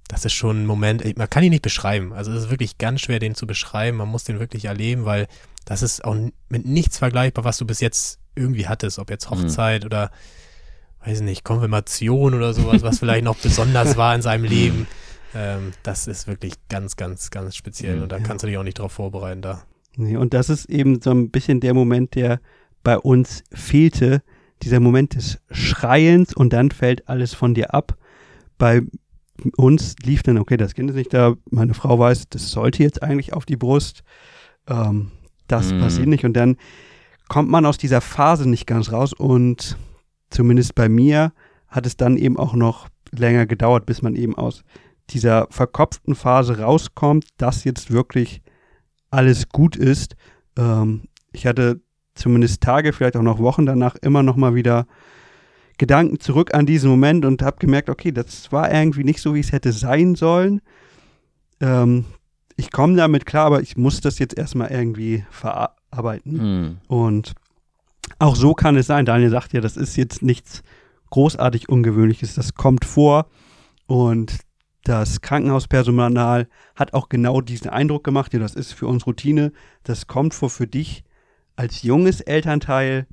[0.09, 2.15] das ist schon ein Moment, man kann ihn nicht beschreiben.
[2.15, 3.99] Also es ist wirklich ganz schwer, den zu beschreiben.
[3.99, 5.29] Man muss den wirklich erleben, weil
[5.67, 6.17] das ist auch
[6.49, 9.35] mit nichts vergleichbar, was du bis jetzt irgendwie hattest, ob jetzt mhm.
[9.35, 9.87] Hochzeit mhm.
[9.87, 10.11] oder
[11.05, 14.87] weiß nicht, Konfirmation oder sowas, was vielleicht noch besonders war in seinem Leben.
[15.35, 18.03] Ähm, das ist wirklich ganz, ganz, ganz speziell mhm.
[18.05, 19.63] und da kannst du dich auch nicht drauf vorbereiten da.
[19.97, 22.41] Nee, und das ist eben so ein bisschen der Moment, der
[22.85, 24.23] bei uns fehlte,
[24.63, 27.97] dieser Moment des Schreiens und dann fällt alles von dir ab.
[28.59, 28.83] Bei
[29.57, 33.03] uns lief dann, okay, das Kind ist nicht da, meine Frau weiß, das sollte jetzt
[33.03, 34.03] eigentlich auf die Brust.
[34.69, 35.11] Ähm,
[35.47, 35.81] das mhm.
[35.81, 36.57] passiert nicht und dann
[37.29, 39.77] kommt man aus dieser Phase nicht ganz raus und
[40.31, 41.33] zumindest bei mir
[41.69, 44.65] hat es dann eben auch noch länger gedauert, bis man eben aus
[45.11, 48.43] dieser verkopften Phase rauskommt, dass jetzt wirklich
[49.11, 50.17] alles gut ist.
[50.57, 51.81] Ähm, ich hatte
[52.15, 54.87] zumindest Tage, vielleicht auch noch Wochen danach immer noch mal wieder
[55.79, 59.41] Gedanken zurück an diesen Moment und habe gemerkt, okay, das war irgendwie nicht so, wie
[59.41, 60.61] es hätte sein sollen.
[61.61, 62.05] Ähm,
[62.57, 66.33] ich komme damit klar, aber ich muss das jetzt erstmal irgendwie verarbeiten.
[66.33, 66.79] Mhm.
[66.89, 67.35] Und
[68.19, 69.07] auch so kann es sein.
[69.07, 70.63] Daniel sagt ja, das ist jetzt nichts
[71.11, 72.35] großartig Ungewöhnliches.
[72.35, 73.27] Das kommt vor.
[73.87, 74.41] Und
[74.89, 78.33] das Krankenhauspersonal hat auch genau diesen Eindruck gemacht.
[78.33, 79.53] Ja, das ist für uns Routine.
[79.83, 81.05] Das kommt vor für dich
[81.57, 83.07] als junges Elternteil.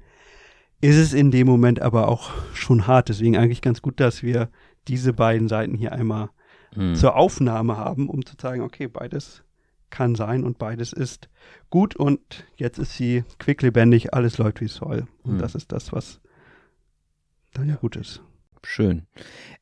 [0.80, 3.10] Ist es in dem Moment aber auch schon hart.
[3.10, 4.50] Deswegen eigentlich ganz gut, dass wir
[4.88, 6.30] diese beiden Seiten hier einmal
[6.76, 6.96] mhm.
[6.96, 9.44] zur Aufnahme haben, um zu zeigen, okay, beides
[9.90, 11.30] kann sein und beides ist
[11.70, 15.08] gut und jetzt ist sie quicklebendig, alles läuft wie es soll.
[15.24, 15.40] Und mhm.
[15.40, 16.22] das ist das, was
[17.54, 18.22] dann ja gut ist.
[18.66, 19.08] Schön.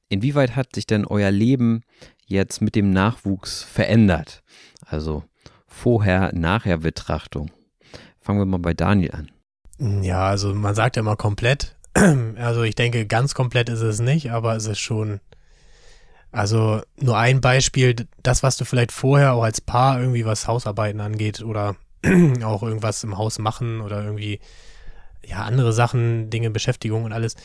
[0.10, 1.84] Inwieweit hat sich denn euer Leben
[2.26, 4.44] jetzt mit dem Nachwuchs verändert?
[4.86, 5.24] Also
[5.68, 7.52] vorher, nachher Betrachtung.
[8.22, 9.32] Fangen wir mal bei Daniel an.
[10.04, 11.76] Ja, also man sagt ja immer komplett.
[12.38, 15.20] Also ich denke, ganz komplett ist es nicht, aber es ist schon
[16.34, 21.00] also nur ein Beispiel, das, was du vielleicht vorher auch als Paar irgendwie was Hausarbeiten
[21.00, 21.76] angeht oder
[22.44, 24.40] auch irgendwas im Haus machen oder irgendwie
[25.24, 27.36] ja andere Sachen, Dinge, Beschäftigung und alles.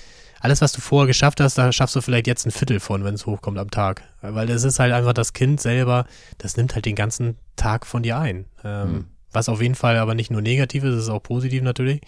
[0.40, 3.14] Alles, was du vorher geschafft hast, da schaffst du vielleicht jetzt ein Viertel von, wenn
[3.14, 4.02] es hochkommt am Tag.
[4.20, 6.06] Weil das ist halt einfach das Kind selber,
[6.38, 8.46] das nimmt halt den ganzen Tag von dir ein.
[8.64, 9.04] Ähm, mhm.
[9.32, 12.00] Was auf jeden Fall aber nicht nur negativ ist, ist auch positiv natürlich.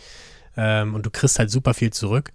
[0.56, 2.32] Ähm, und du kriegst halt super viel zurück.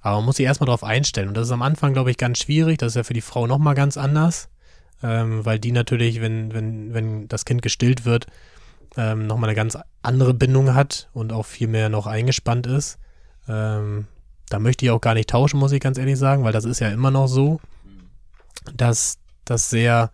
[0.00, 1.28] Aber man muss sich erstmal darauf einstellen.
[1.28, 2.78] Und das ist am Anfang, glaube ich, ganz schwierig.
[2.78, 4.48] Das ist ja für die Frau nochmal ganz anders.
[5.02, 8.26] Ähm, weil die natürlich, wenn, wenn, wenn das Kind gestillt wird,
[8.96, 12.98] ähm, nochmal eine ganz andere Bindung hat und auch viel mehr noch eingespannt ist.
[13.48, 14.06] Ähm,
[14.50, 16.80] da möchte ich auch gar nicht tauschen, muss ich ganz ehrlich sagen, weil das ist
[16.80, 17.60] ja immer noch so,
[18.74, 20.10] dass das sehr,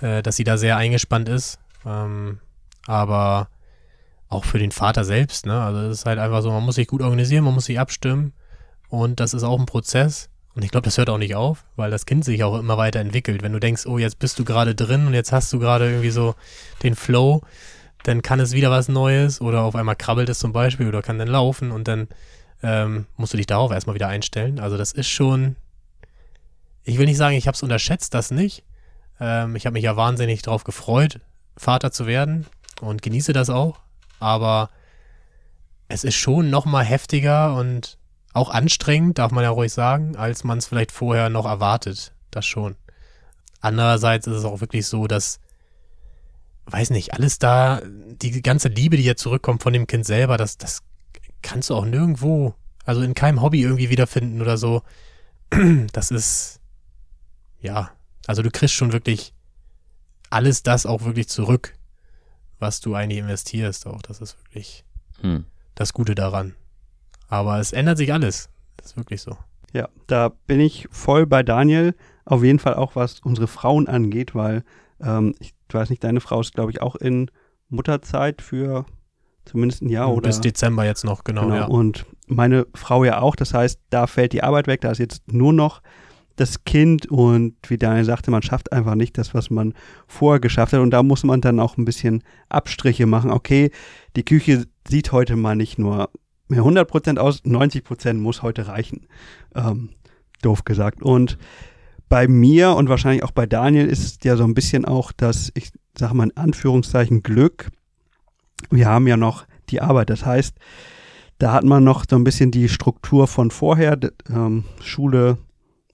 [0.00, 1.58] äh, dass sie da sehr eingespannt ist.
[1.84, 2.38] Ähm,
[2.86, 3.48] aber
[4.28, 5.60] auch für den Vater selbst, ne?
[5.60, 8.32] Also es ist halt einfach so, man muss sich gut organisieren, man muss sich abstimmen.
[8.88, 10.28] Und das ist auch ein Prozess.
[10.54, 13.00] Und ich glaube, das hört auch nicht auf, weil das Kind sich auch immer weiter
[13.00, 13.42] entwickelt.
[13.42, 16.10] Wenn du denkst, oh, jetzt bist du gerade drin und jetzt hast du gerade irgendwie
[16.10, 16.34] so
[16.82, 17.42] den Flow,
[18.02, 21.18] dann kann es wieder was Neues oder auf einmal krabbelt es zum Beispiel oder kann
[21.18, 22.08] dann laufen und dann
[22.62, 24.60] ähm, musst du dich darauf erstmal wieder einstellen.
[24.60, 25.56] Also das ist schon,
[26.84, 28.64] ich will nicht sagen, ich habe es unterschätzt, das nicht.
[29.20, 31.20] Ähm, ich habe mich ja wahnsinnig darauf gefreut,
[31.56, 32.46] Vater zu werden
[32.80, 33.80] und genieße das auch.
[34.20, 34.70] Aber
[35.88, 37.98] es ist schon nochmal heftiger und
[38.32, 42.12] auch anstrengend, darf man ja ruhig sagen, als man es vielleicht vorher noch erwartet.
[42.30, 42.76] Das schon.
[43.60, 45.38] Andererseits ist es auch wirklich so, dass,
[46.66, 50.56] weiß nicht, alles da, die ganze Liebe, die jetzt zurückkommt von dem Kind selber, das,
[50.56, 50.82] das
[51.42, 54.82] kannst du auch nirgendwo, also in keinem Hobby irgendwie wiederfinden oder so.
[55.92, 56.60] Das ist,
[57.60, 57.90] ja,
[58.26, 59.34] also du kriegst schon wirklich
[60.30, 61.74] alles das auch wirklich zurück,
[62.58, 64.00] was du eigentlich investierst auch.
[64.00, 64.84] Das ist wirklich
[65.20, 65.44] hm.
[65.74, 66.54] das Gute daran.
[67.28, 68.48] Aber es ändert sich alles.
[68.78, 69.36] Das ist wirklich so.
[69.72, 71.94] Ja, da bin ich voll bei Daniel.
[72.24, 74.64] Auf jeden Fall auch, was unsere Frauen angeht, weil
[75.00, 77.30] ähm, ich weiß nicht, deine Frau ist, glaube ich, auch in
[77.68, 78.86] Mutterzeit für
[79.44, 80.28] zumindest ein Jahr oder.
[80.28, 81.42] Bis Dezember jetzt noch, genau.
[81.42, 81.54] genau.
[81.54, 81.64] Ja.
[81.66, 83.36] Und meine Frau ja auch.
[83.36, 84.80] Das heißt, da fällt die Arbeit weg.
[84.80, 85.82] Da ist jetzt nur noch
[86.36, 89.74] das Kind und wie Daniel sagte, man schafft einfach nicht das, was man
[90.06, 90.80] vorher geschafft hat.
[90.80, 93.30] Und da muss man dann auch ein bisschen Abstriche machen.
[93.30, 93.70] Okay,
[94.16, 96.10] die Küche sieht heute mal nicht nur
[96.48, 99.06] mehr 100% aus, 90% muss heute reichen.
[99.54, 99.90] Ähm,
[100.42, 101.02] doof gesagt.
[101.02, 101.38] Und
[102.08, 105.70] bei mir und wahrscheinlich auch bei Daniel ist ja so ein bisschen auch das, ich
[105.96, 107.70] sage mal in Anführungszeichen Glück.
[108.70, 110.10] Wir haben ja noch die Arbeit.
[110.10, 110.56] Das heißt,
[111.38, 113.98] da hat man noch so ein bisschen die Struktur von vorher.
[114.28, 115.38] Ähm, Schule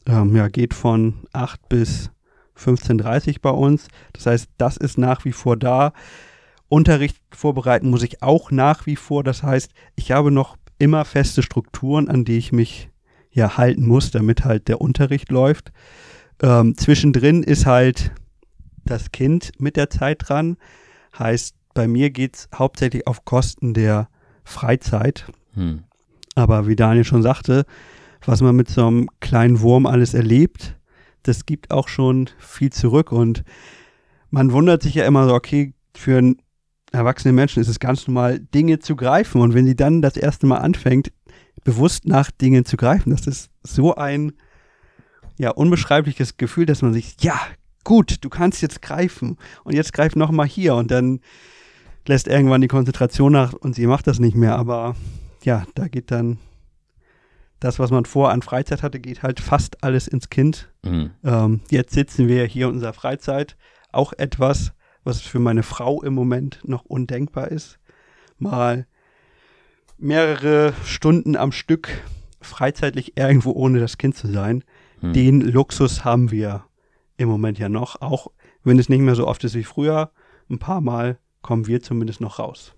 [0.07, 2.11] ähm, ja, geht von 8 bis
[2.57, 3.89] 15.30 bei uns.
[4.13, 5.93] Das heißt, das ist nach wie vor da.
[6.69, 9.25] Unterricht vorbereiten muss ich auch nach wie vor.
[9.25, 12.91] Das heißt, ich habe noch immer feste Strukturen, an die ich mich
[13.31, 15.73] ja halten muss, damit halt der Unterricht läuft.
[16.43, 18.13] Ähm, zwischendrin ist halt
[18.85, 20.57] das Kind mit der Zeit dran.
[21.19, 24.09] Heißt, bei mir geht es hauptsächlich auf Kosten der
[24.43, 25.27] Freizeit.
[25.55, 25.85] Hm.
[26.35, 27.67] Aber wie Daniel schon sagte,
[28.27, 30.75] was man mit so einem kleinen Wurm alles erlebt,
[31.23, 33.13] das gibt auch schon viel zurück.
[33.13, 33.45] Und
[34.31, 36.43] man wundert sich ja immer so, okay, für einen
[36.91, 39.41] erwachsenen Menschen ist es ganz normal, Dinge zu greifen.
[39.41, 41.13] Und wenn sie dann das erste Mal anfängt,
[41.63, 44.33] bewusst nach Dingen zu greifen, das ist so ein
[45.39, 47.39] ja, unbeschreibliches Gefühl, dass man sich, ja,
[47.85, 51.21] gut, du kannst jetzt greifen und jetzt greif noch mal hier und dann
[52.09, 54.97] lässt irgendwann die Konzentration nach und sie macht das nicht mehr, aber
[55.45, 56.39] ja, da geht dann
[57.61, 60.71] das, was man vor an Freizeit hatte, geht halt fast alles ins Kind.
[60.85, 61.11] Mhm.
[61.25, 63.57] Ähm, jetzt sitzen wir hier in unserer Freizeit,
[63.91, 64.73] auch etwas,
[65.05, 67.79] was für meine Frau im Moment noch undenkbar ist.
[68.39, 68.87] Mal
[69.99, 71.89] mehrere Stunden am Stück
[72.41, 74.63] freizeitlich irgendwo ohne das Kind zu sein.
[75.01, 75.13] Hm.
[75.13, 76.65] Den Luxus haben wir
[77.17, 78.29] im Moment ja noch, auch
[78.63, 80.13] wenn es nicht mehr so oft ist wie früher.
[80.49, 82.75] Ein paar Mal kommen wir zumindest noch raus.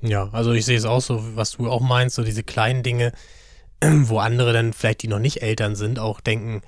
[0.00, 3.12] Ja, also ich sehe es auch so, was du auch meinst, so diese kleinen Dinge,
[3.82, 6.62] wo andere dann vielleicht, die noch nicht Eltern sind, auch denken,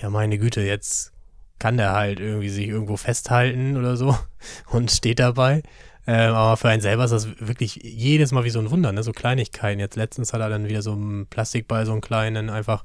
[0.00, 1.12] ja meine Güte, jetzt
[1.58, 4.16] kann der halt irgendwie sich irgendwo festhalten oder so
[4.70, 5.62] und steht dabei.
[6.06, 9.02] Ähm, aber für einen selber ist das wirklich jedes Mal wie so ein Wunder, ne?
[9.02, 9.80] So Kleinigkeiten.
[9.80, 12.84] Jetzt letztens hat er dann wieder so einen Plastikball, so einen kleinen, einfach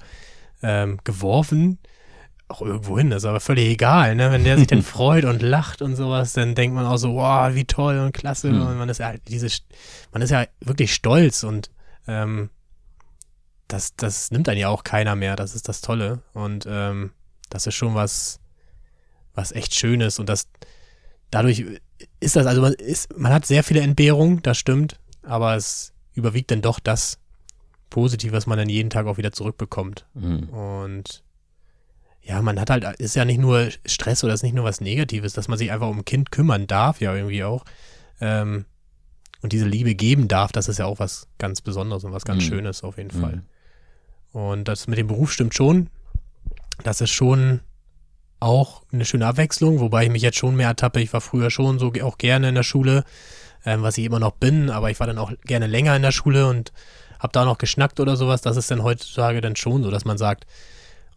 [0.64, 1.78] ähm, geworfen.
[2.52, 4.32] Auch irgendwo hin, das ist aber völlig egal, ne?
[4.32, 7.54] Wenn der sich dann freut und lacht und sowas, dann denkt man auch so, wow,
[7.56, 8.52] wie toll und klasse.
[8.52, 8.62] Mhm.
[8.62, 9.48] Und man ist ja diese,
[10.12, 11.72] man ist ja wirklich stolz und
[12.08, 12.50] ähm,
[13.68, 15.36] das, das nimmt dann ja auch keiner mehr.
[15.36, 16.22] Das ist das Tolle.
[16.34, 17.12] Und ähm,
[17.50, 18.40] das ist schon was,
[19.34, 20.20] was echt Schönes.
[20.20, 20.48] Und das
[21.32, 21.66] dadurch
[22.20, 26.52] ist das, also man ist, man hat sehr viele Entbehrungen, das stimmt, aber es überwiegt
[26.52, 27.18] dann doch das
[27.90, 30.06] Positive, was man dann jeden Tag auch wieder zurückbekommt.
[30.14, 30.50] Mhm.
[30.50, 31.24] Und
[32.24, 35.34] ja, man hat halt, ist ja nicht nur Stress oder ist nicht nur was Negatives,
[35.34, 37.66] dass man sich einfach um ein Kind kümmern darf, ja irgendwie auch.
[38.20, 38.66] Ähm,
[39.42, 42.44] und diese Liebe geben darf, das ist ja auch was ganz Besonderes und was ganz
[42.44, 42.48] mhm.
[42.48, 43.38] Schönes auf jeden Fall.
[44.34, 44.40] Mhm.
[44.40, 45.90] Und das mit dem Beruf stimmt schon.
[46.84, 47.62] Das ist schon
[48.40, 51.02] auch eine schöne Abwechslung, wobei ich mich jetzt schon mehr ertappe.
[51.02, 53.04] Ich war früher schon so auch gerne in der Schule,
[53.66, 56.12] ähm, was ich immer noch bin, aber ich war dann auch gerne länger in der
[56.12, 56.72] Schule und
[57.20, 58.42] habe da noch geschnackt oder sowas.
[58.42, 60.46] Das ist dann heutzutage dann schon so, dass man sagt,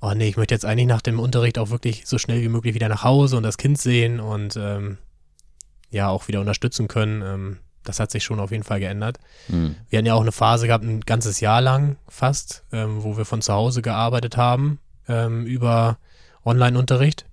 [0.05, 2.75] oh nee, ich möchte jetzt eigentlich nach dem Unterricht auch wirklich so schnell wie möglich
[2.75, 4.99] wieder nach Hause und das Kind sehen und ähm,
[5.91, 7.23] ja auch wieder unterstützen können.
[7.23, 9.19] Ähm, das hat sich schon auf jeden Fall geändert.
[9.49, 9.77] Mhm.
[9.89, 13.25] Wir hatten ja auch eine Phase gehabt, ein ganzes Jahr lang fast, ähm, wo wir
[13.25, 15.99] von zu Hause gearbeitet haben, ähm, über
[16.45, 17.25] Online-Unterricht.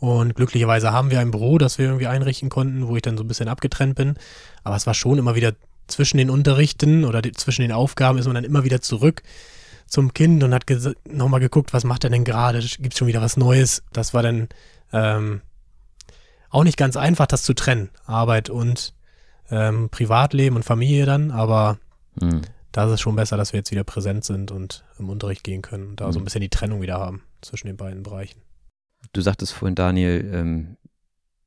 [0.00, 3.24] Und glücklicherweise haben wir ein Büro, das wir irgendwie einrichten konnten, wo ich dann so
[3.24, 4.16] ein bisschen abgetrennt bin.
[4.64, 5.52] Aber es war schon immer wieder
[5.86, 9.22] zwischen den Unterrichten oder zwischen den Aufgaben ist man dann immer wieder zurück
[9.86, 10.64] zum Kind und hat
[11.08, 12.58] nochmal geguckt, was macht er denn gerade?
[12.58, 13.82] Gibt es schon wieder was Neues?
[13.92, 14.48] Das war dann
[14.92, 15.40] ähm,
[16.50, 17.90] auch nicht ganz einfach, das zu trennen.
[18.06, 18.94] Arbeit und
[19.50, 21.78] ähm, Privatleben und Familie dann, aber
[22.20, 22.42] mhm.
[22.72, 25.62] da ist es schon besser, dass wir jetzt wieder präsent sind und im Unterricht gehen
[25.62, 26.12] können und da mhm.
[26.12, 28.40] so ein bisschen die Trennung wieder haben zwischen den beiden Bereichen.
[29.12, 30.76] Du sagtest vorhin, Daniel, ähm,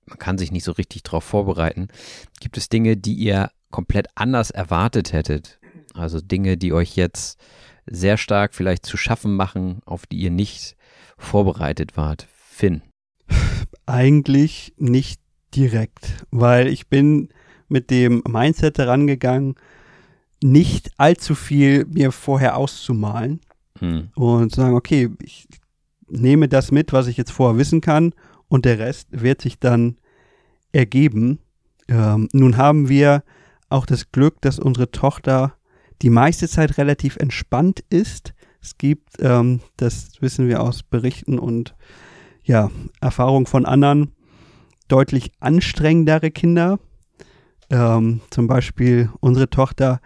[0.05, 1.89] man kann sich nicht so richtig darauf vorbereiten.
[2.39, 5.59] Gibt es Dinge, die ihr komplett anders erwartet hättet?
[5.93, 7.39] Also Dinge, die euch jetzt
[7.89, 10.75] sehr stark vielleicht zu schaffen machen, auf die ihr nicht
[11.17, 12.27] vorbereitet wart?
[12.49, 12.81] Finn?
[13.85, 15.21] Eigentlich nicht
[15.55, 17.29] direkt, weil ich bin
[17.67, 19.55] mit dem Mindset herangegangen,
[20.43, 23.41] nicht allzu viel mir vorher auszumalen
[23.79, 24.09] hm.
[24.15, 25.47] und sagen, okay, ich
[26.07, 28.13] nehme das mit, was ich jetzt vorher wissen kann
[28.47, 29.97] und der Rest wird sich dann
[30.71, 31.39] ergeben.
[31.87, 33.23] Ähm, nun haben wir
[33.69, 35.55] auch das Glück, dass unsere Tochter
[36.01, 38.33] die meiste Zeit relativ entspannt ist.
[38.61, 41.75] Es gibt, ähm, das wissen wir aus Berichten und
[42.43, 44.13] ja, Erfahrungen von anderen,
[44.87, 46.79] deutlich anstrengendere Kinder.
[47.69, 49.99] Ähm, zum Beispiel unsere Tochter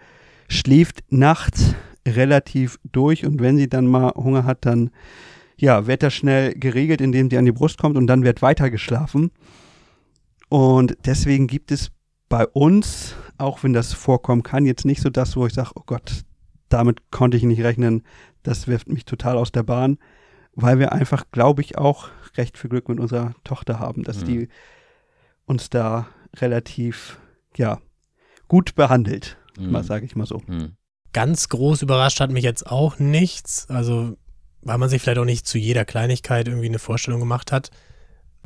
[0.48, 1.74] schläft nachts
[2.06, 4.90] relativ durch und wenn sie dann mal Hunger hat, dann
[5.56, 8.70] ja, wird das schnell geregelt, indem sie an die Brust kommt und dann wird weiter
[8.70, 9.30] geschlafen.
[10.48, 11.90] Und deswegen gibt es
[12.32, 15.82] bei uns, auch wenn das vorkommen kann, jetzt nicht so das, wo ich sage, oh
[15.84, 16.22] Gott,
[16.70, 18.02] damit konnte ich nicht rechnen,
[18.42, 19.98] das wirft mich total aus der Bahn.
[20.54, 24.24] weil wir einfach, glaube ich, auch recht viel Glück mit unserer Tochter haben, dass Mhm.
[24.26, 24.48] die
[25.46, 27.18] uns da relativ,
[27.56, 27.80] ja,
[28.48, 29.70] gut behandelt, Mhm.
[29.70, 30.42] mal sage ich mal so.
[30.46, 30.76] Mhm.
[31.14, 33.66] Ganz groß überrascht hat mich jetzt auch nichts.
[33.70, 34.18] Also,
[34.60, 37.70] weil man sich vielleicht auch nicht zu jeder Kleinigkeit irgendwie eine Vorstellung gemacht hat.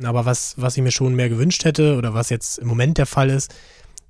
[0.03, 3.05] Aber was, was ich mir schon mehr gewünscht hätte oder was jetzt im Moment der
[3.05, 3.53] Fall ist,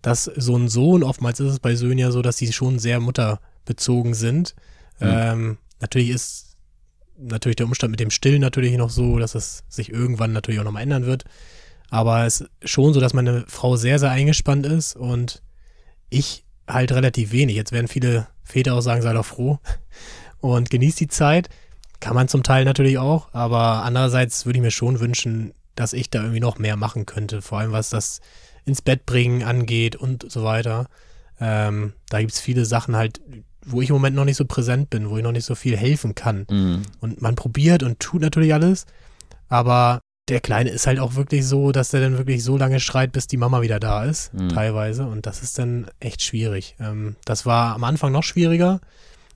[0.02, 3.00] dass so ein Sohn, oftmals ist es bei Söhnen ja so, dass die schon sehr
[3.00, 4.56] mutterbezogen sind.
[5.00, 5.08] Mhm.
[5.08, 6.48] Ähm, natürlich ist
[7.18, 10.66] natürlich der Umstand mit dem Stillen natürlich noch so, dass es sich irgendwann natürlich auch
[10.66, 11.26] nochmal ändern wird.
[11.90, 15.42] Aber es ist schon so, dass meine Frau sehr, sehr eingespannt ist und
[16.10, 17.56] ich halt relativ wenig.
[17.56, 19.60] Jetzt werden viele Väter auch sagen, sei doch froh
[20.40, 21.50] und genießt die Zeit.
[22.00, 26.10] Kann man zum Teil natürlich auch, aber andererseits würde ich mir schon wünschen, dass ich
[26.10, 28.20] da irgendwie noch mehr machen könnte, vor allem was das
[28.66, 30.88] ins Bett bringen angeht und so weiter.
[31.40, 33.22] Ähm, da gibt es viele Sachen halt,
[33.66, 35.78] wo ich im Moment noch nicht so präsent bin, wo ich noch nicht so viel
[35.78, 36.46] helfen kann.
[36.50, 36.82] Mhm.
[37.00, 38.86] Und man probiert und tut natürlich alles,
[39.48, 43.14] aber der Kleine ist halt auch wirklich so, dass er dann wirklich so lange schreit,
[43.14, 44.50] bis die Mama wieder da ist, Mhm.
[44.50, 45.06] teilweise.
[45.06, 46.76] Und das ist dann echt schwierig.
[46.82, 48.82] Ähm, das war am Anfang noch schwieriger,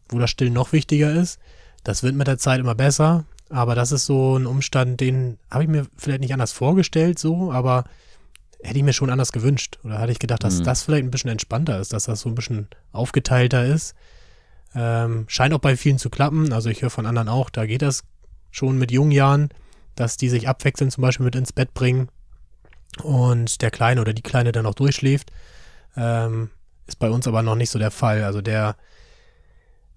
[0.09, 1.39] wo das Stillen noch wichtiger ist.
[1.85, 5.63] Das wird mit der Zeit immer besser, aber das ist so ein Umstand, den habe
[5.63, 7.83] ich mir vielleicht nicht anders vorgestellt, so, aber
[8.63, 9.79] hätte ich mir schon anders gewünscht.
[9.83, 10.63] Oder hatte ich gedacht, dass Mhm.
[10.63, 13.95] das vielleicht ein bisschen entspannter ist, dass das so ein bisschen aufgeteilter ist.
[14.75, 16.53] Ähm, scheint auch bei vielen zu klappen.
[16.53, 18.03] Also ich höre von anderen auch, da geht das
[18.51, 19.49] schon mit jungen Jahren,
[19.95, 22.09] dass die sich abwechselnd zum Beispiel mit ins Bett bringen
[23.03, 25.31] und der Kleine oder die Kleine dann auch durchschläft.
[25.97, 26.49] Ähm,
[26.87, 28.23] ist bei uns aber noch nicht so der Fall.
[28.23, 28.75] Also der,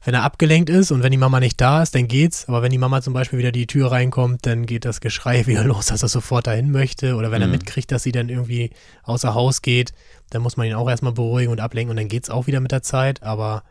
[0.04, 2.46] wenn er abgelenkt ist und wenn die Mama nicht da ist, dann geht's.
[2.48, 5.64] Aber wenn die Mama zum Beispiel wieder die Tür reinkommt, dann geht das Geschrei wieder
[5.64, 7.16] los, dass er sofort dahin möchte.
[7.16, 7.52] Oder wenn er Mhm.
[7.52, 8.70] mitkriegt, dass sie dann irgendwie
[9.04, 9.92] außer Haus geht,
[10.30, 12.72] dann muss man ihn auch erstmal beruhigen und ablenken und dann geht's auch wieder mit
[12.72, 13.22] der Zeit.
[13.22, 13.62] Aber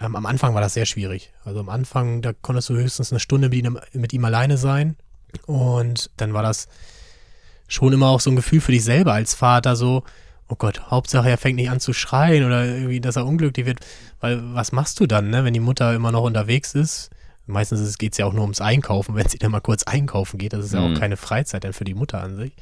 [0.00, 1.32] ähm, am Anfang war das sehr schwierig.
[1.44, 4.96] Also am Anfang, da konntest du höchstens eine Stunde mit ihm, mit ihm alleine sein.
[5.46, 6.68] Und dann war das
[7.68, 10.02] schon immer auch so ein Gefühl für dich selber als Vater, so,
[10.52, 13.80] oh Gott, Hauptsache er fängt nicht an zu schreien oder irgendwie, dass er unglücklich wird.
[14.20, 17.08] Weil was machst du dann, ne, wenn die Mutter immer noch unterwegs ist?
[17.46, 20.52] Meistens geht es ja auch nur ums Einkaufen, wenn sie dann mal kurz einkaufen geht.
[20.52, 20.94] Das ist ja Mhm.
[20.94, 22.52] auch keine Freizeit dann für die Mutter an sich.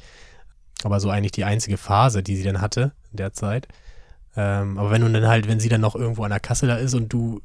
[0.83, 3.67] Aber so eigentlich die einzige Phase, die sie dann hatte in der Zeit.
[4.37, 6.75] Ähm, aber wenn du dann halt, wenn sie dann noch irgendwo an der Kasse da
[6.77, 7.41] ist und du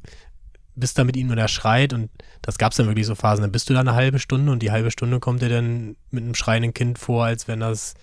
[0.77, 2.09] bist da mit ihm und er schreit und
[2.43, 4.63] das gab es dann wirklich so Phasen, dann bist du da eine halbe Stunde und
[4.63, 7.95] die halbe Stunde kommt dir dann mit einem schreienden Kind vor, als wenn das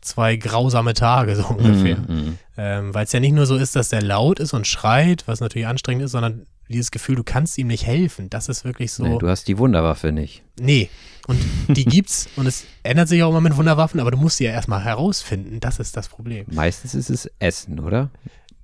[0.00, 1.98] zwei grausame Tage so ungefähr.
[1.98, 2.38] Mhm.
[2.56, 5.40] Ähm, Weil es ja nicht nur so ist, dass der laut ist und schreit, was
[5.40, 8.30] natürlich anstrengend ist, sondern dieses Gefühl, du kannst ihm nicht helfen.
[8.30, 9.04] Das ist wirklich so.
[9.04, 10.42] Nee, du hast die Wunderwaffe nicht.
[10.58, 10.88] Nee.
[11.26, 14.44] Und die gibt's und es ändert sich auch immer mit Wunderwaffen, aber du musst sie
[14.44, 15.60] ja erstmal herausfinden.
[15.60, 16.46] Das ist das Problem.
[16.50, 18.10] Meistens ist es Essen, oder?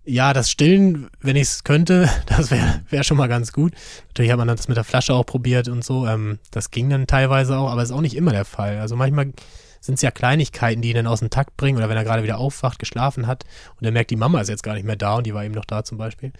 [0.04, 3.72] Ja, das Stillen, wenn ich es könnte, das wäre wär schon mal ganz gut.
[4.08, 6.06] Natürlich hat man das mit der Flasche auch probiert und so.
[6.06, 8.78] Ähm, das ging dann teilweise auch, aber ist auch nicht immer der Fall.
[8.78, 9.32] Also manchmal
[9.80, 12.22] sind es ja Kleinigkeiten, die ihn dann aus dem Takt bringen oder wenn er gerade
[12.22, 13.44] wieder aufwacht, geschlafen hat
[13.78, 15.54] und er merkt, die Mama ist jetzt gar nicht mehr da und die war eben
[15.54, 16.32] noch da zum Beispiel.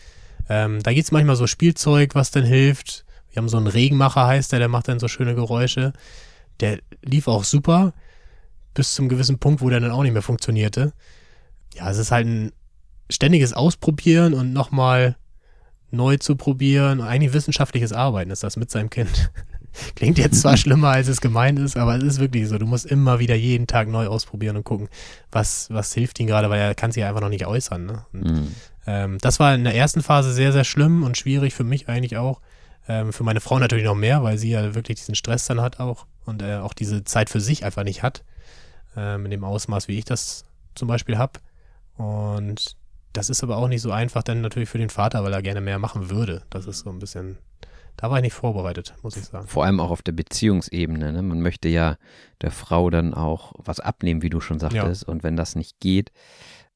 [0.48, 3.04] Ähm, da gibt's manchmal so Spielzeug, was dann hilft.
[3.30, 5.92] Wir haben so einen Regenmacher, heißt der, der macht dann so schöne Geräusche.
[6.60, 7.92] Der lief auch super,
[8.74, 10.92] bis zum gewissen Punkt, wo der dann auch nicht mehr funktionierte.
[11.74, 12.52] Ja, es ist halt ein
[13.10, 15.16] ständiges Ausprobieren und nochmal
[15.90, 17.00] neu zu probieren.
[17.00, 19.30] Eigentlich wissenschaftliches Arbeiten ist das mit seinem Kind.
[19.94, 22.58] Klingt jetzt zwar schlimmer, als es gemeint ist, aber es ist wirklich so.
[22.58, 24.88] Du musst immer wieder jeden Tag neu ausprobieren und gucken,
[25.30, 27.86] was, was hilft ihm gerade, weil er kann sich einfach noch nicht äußern.
[27.86, 28.06] Ne?
[28.12, 28.54] Und, Mhm.
[28.86, 32.16] ähm, das war in der ersten Phase sehr, sehr schlimm und schwierig für mich eigentlich
[32.16, 32.40] auch.
[32.88, 35.80] Ähm, für meine Frau natürlich noch mehr, weil sie ja wirklich diesen Stress dann hat
[35.80, 38.22] auch und äh, auch diese Zeit für sich einfach nicht hat.
[38.96, 41.40] Ähm, in dem Ausmaß, wie ich das zum Beispiel habe.
[41.96, 42.76] Und
[43.12, 45.60] das ist aber auch nicht so einfach dann natürlich für den Vater, weil er gerne
[45.60, 46.42] mehr machen würde.
[46.50, 47.38] Das ist so ein bisschen,
[47.96, 49.46] da war ich nicht vorbereitet, muss ich sagen.
[49.46, 51.12] Vor allem auch auf der Beziehungsebene.
[51.12, 51.22] Ne?
[51.22, 51.96] Man möchte ja
[52.42, 55.04] der Frau dann auch was abnehmen, wie du schon sagtest.
[55.04, 56.12] Und wenn das nicht geht,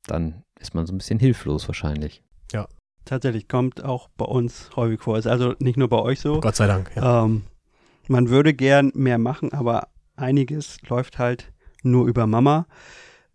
[0.07, 2.23] dann ist man so ein bisschen hilflos wahrscheinlich.
[3.05, 5.19] Tatsächlich kommt auch bei uns häufig vor.
[5.19, 6.41] Ist also nicht nur bei euch so.
[6.41, 7.25] Gott sei Dank, ja.
[7.25, 7.43] Ähm,
[8.09, 12.67] man würde gern mehr machen, aber einiges läuft halt nur über Mama.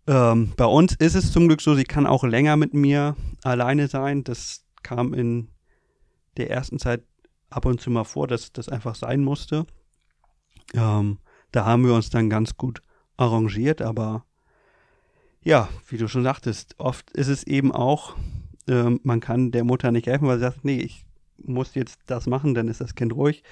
[0.06, 3.88] Ähm, bei uns ist es zum Glück so, sie kann auch länger mit mir alleine
[3.88, 4.22] sein.
[4.24, 5.48] Das kam in
[6.36, 7.02] der ersten Zeit
[7.50, 9.66] ab und zu mal vor, dass das einfach sein musste.
[10.74, 11.18] Ähm,
[11.52, 12.82] da haben wir uns dann ganz gut
[13.16, 14.24] arrangiert, aber
[15.42, 18.16] ja, wie du schon sagtest, oft ist es eben auch,
[18.68, 21.04] ähm, man kann der Mutter nicht helfen, weil sie sagt, nee, ich
[21.38, 23.44] muss jetzt das machen, dann ist das Kind ruhig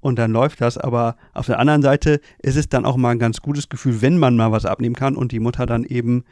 [0.00, 0.78] und dann läuft das.
[0.78, 4.18] Aber auf der anderen Seite ist es dann auch mal ein ganz gutes Gefühl, wenn
[4.18, 6.24] man mal was abnehmen kann und die Mutter dann eben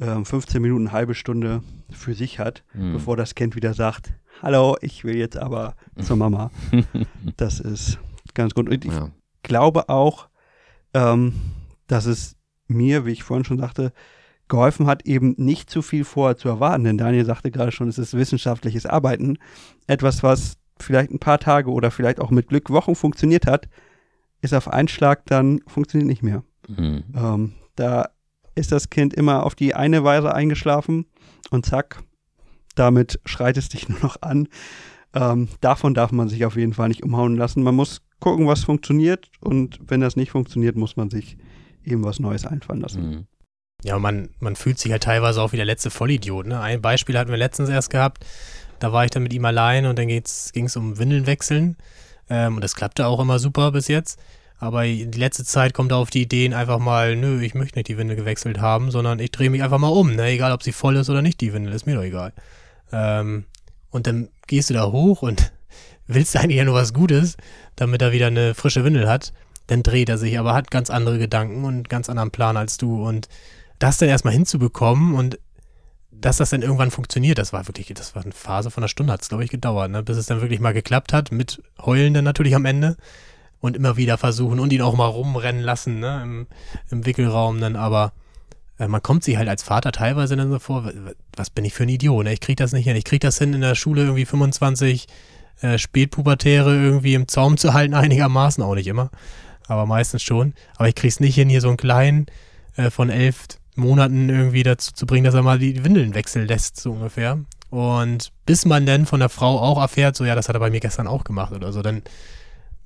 [0.00, 2.92] ähm, 15 Minuten, eine halbe Stunde für sich hat, Mhm.
[2.92, 4.12] bevor das Kind wieder sagt,
[4.42, 6.50] hallo, ich will jetzt aber zur Mama.
[7.36, 7.98] Das ist
[8.34, 8.68] ganz gut.
[8.68, 9.10] Und ich ja.
[9.42, 10.28] glaube auch,
[10.94, 11.34] ähm,
[11.86, 12.36] dass es
[12.68, 13.92] mir, wie ich vorhin schon sagte,
[14.48, 16.84] geholfen hat, eben nicht zu viel vorher zu erwarten.
[16.84, 19.38] Denn Daniel sagte gerade schon, es ist wissenschaftliches Arbeiten.
[19.86, 23.68] Etwas, was vielleicht ein paar Tage oder vielleicht auch mit Glück Wochen funktioniert hat,
[24.40, 26.42] ist auf einen Schlag dann funktioniert nicht mehr.
[26.68, 27.04] Mhm.
[27.14, 28.10] Ähm, da
[28.54, 31.06] ist das Kind immer auf die eine Weise eingeschlafen
[31.50, 32.02] und zack,
[32.80, 34.48] damit schreit es dich nur noch an.
[35.12, 37.62] Ähm, davon darf man sich auf jeden Fall nicht umhauen lassen.
[37.62, 41.36] Man muss gucken, was funktioniert und wenn das nicht funktioniert, muss man sich
[41.84, 43.10] eben was Neues einfallen lassen.
[43.10, 43.26] Mhm.
[43.82, 46.46] Ja, man, man fühlt sich halt teilweise auch wie der letzte Vollidiot.
[46.46, 46.60] Ne?
[46.60, 48.24] Ein Beispiel hatten wir letztens erst gehabt.
[48.78, 51.76] Da war ich dann mit ihm allein und dann ging es um Windeln wechseln.
[52.28, 54.20] Ähm, und das klappte auch immer super bis jetzt.
[54.58, 57.88] Aber die letzte Zeit kommt er auf die Ideen einfach mal, nö, ich möchte nicht
[57.88, 60.26] die Windel gewechselt haben, sondern ich drehe mich einfach mal um, ne?
[60.26, 62.34] egal ob sie voll ist oder nicht, die Windel, ist mir doch egal.
[62.92, 63.44] Ähm,
[63.90, 65.52] und dann gehst du da hoch und
[66.06, 67.36] willst eigentlich ja nur was Gutes,
[67.76, 69.32] damit er wieder eine frische Windel hat.
[69.66, 73.06] Dann dreht er sich, aber hat ganz andere Gedanken und ganz anderen Plan als du.
[73.06, 73.28] Und
[73.78, 75.38] das dann erstmal hinzubekommen und
[76.10, 79.12] dass das dann irgendwann funktioniert, das war wirklich, das war eine Phase von einer Stunde,
[79.12, 80.02] hat es, glaube ich, gedauert, ne?
[80.02, 82.96] bis es dann wirklich mal geklappt hat, mit Heulen dann natürlich am Ende
[83.60, 86.46] und immer wieder versuchen und ihn auch mal rumrennen lassen, ne, im,
[86.90, 88.12] im Wickelraum dann, aber
[88.88, 90.90] man kommt sich halt als Vater teilweise dann so vor,
[91.36, 92.32] was bin ich für ein Idiot, ne?
[92.32, 95.06] ich krieg das nicht hin, ich krieg das hin in der Schule irgendwie 25
[95.60, 99.10] äh, Spätpubertäre irgendwie im Zaum zu halten, einigermaßen, auch nicht immer,
[99.66, 102.26] aber meistens schon, aber ich krieg's nicht hin, hier so einen kleinen
[102.76, 106.78] äh, von elf Monaten irgendwie dazu zu bringen, dass er mal die Windeln wechseln lässt,
[106.78, 107.38] so ungefähr.
[107.70, 110.70] Und bis man dann von der Frau auch erfährt, so ja, das hat er bei
[110.70, 112.02] mir gestern auch gemacht oder so, dann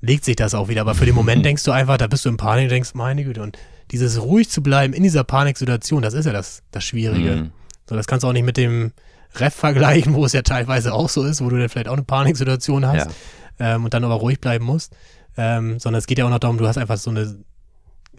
[0.01, 0.83] legt sich das auch wieder.
[0.83, 3.25] Aber für den Moment denkst du einfach, da bist du in Panik und denkst, meine
[3.25, 3.43] Güte.
[3.43, 3.59] Und
[3.91, 7.37] dieses ruhig zu bleiben in dieser Paniksituation, das ist ja das, das Schwierige.
[7.37, 7.51] Mhm.
[7.89, 8.93] So, das kannst du auch nicht mit dem
[9.37, 12.05] Ref vergleichen, wo es ja teilweise auch so ist, wo du dann vielleicht auch eine
[12.05, 13.11] Paniksituation hast
[13.59, 13.75] ja.
[13.75, 14.95] ähm, und dann aber ruhig bleiben musst.
[15.37, 17.37] Ähm, sondern es geht ja auch noch darum, du hast einfach so eine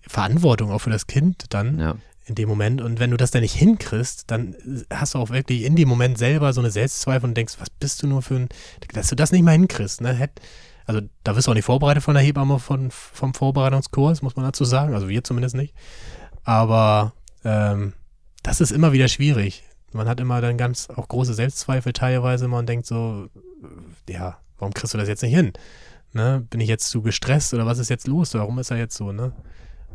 [0.07, 1.95] Verantwortung auch für das Kind dann ja.
[2.25, 2.81] in dem Moment.
[2.81, 4.55] Und wenn du das dann nicht hinkriegst, dann
[4.91, 8.03] hast du auch wirklich in dem Moment selber so eine Selbstzweifel und denkst, was bist
[8.03, 8.49] du nur für ein,
[8.93, 10.01] dass du das nicht mal hinkriegst.
[10.01, 10.13] Ne?
[10.13, 10.41] Hätt,
[10.85, 14.45] also da wirst du auch nicht vorbereitet von der Hebamme von, vom Vorbereitungskurs, muss man
[14.45, 14.93] dazu sagen.
[14.93, 15.73] Also wir zumindest nicht.
[16.43, 17.13] Aber
[17.43, 17.93] ähm,
[18.43, 19.63] das ist immer wieder schwierig.
[19.91, 23.29] Man hat immer dann ganz auch große Selbstzweifel teilweise immer und denkt so,
[24.09, 25.53] ja, warum kriegst du das jetzt nicht hin?
[26.13, 26.45] Ne?
[26.49, 28.33] Bin ich jetzt zu gestresst oder was ist jetzt los?
[28.33, 29.33] Warum ist er jetzt so, ne?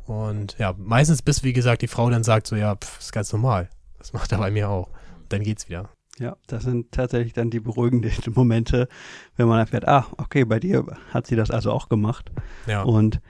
[0.06, 3.32] Und ja, meistens bis, wie gesagt, die Frau dann sagt so, ja, pff, ist ganz
[3.32, 3.68] normal.
[3.98, 4.88] Das macht er bei mir auch.
[4.88, 5.88] Und dann geht's wieder.
[6.20, 8.88] Ja, das sind tatsächlich dann die beruhigenden Momente,
[9.36, 12.30] wenn man erfährt, ah, okay, bei dir hat sie das also auch gemacht.
[12.66, 12.82] Ja.
[12.82, 13.20] Und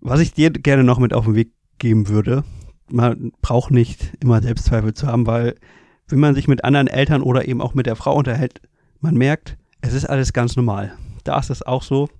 [0.00, 2.44] was ich dir gerne noch mit auf den Weg geben würde,
[2.90, 5.54] man braucht nicht immer Selbstzweifel zu haben, weil
[6.06, 8.60] wenn man sich mit anderen Eltern oder eben auch mit der Frau unterhält,
[9.00, 10.92] man merkt, es ist alles ganz normal.
[11.24, 12.10] Da ist es auch so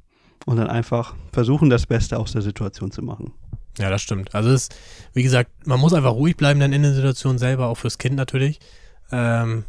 [0.47, 3.33] und dann einfach versuchen, das Beste aus der Situation zu machen.
[3.79, 4.35] Ja, das stimmt.
[4.35, 4.71] Also es,
[5.13, 8.17] wie gesagt, man muss einfach ruhig bleiben dann in der Situation selber, auch fürs Kind
[8.17, 8.59] natürlich.
[9.11, 9.65] Ähm,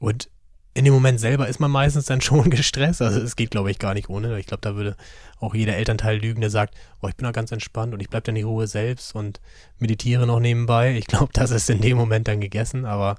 [0.00, 0.28] und
[0.72, 3.02] in dem Moment selber ist man meistens dann schon gestresst.
[3.02, 4.38] Also es geht, glaube ich, gar nicht ohne.
[4.38, 4.96] Ich glaube, da würde
[5.38, 8.24] auch jeder Elternteil lügen, der sagt, oh, ich bin da ganz entspannt und ich bleibe
[8.24, 9.40] dann die Ruhe selbst und
[9.78, 10.96] meditiere noch nebenbei.
[10.96, 13.16] Ich glaube, das ist in dem Moment dann gegessen, aber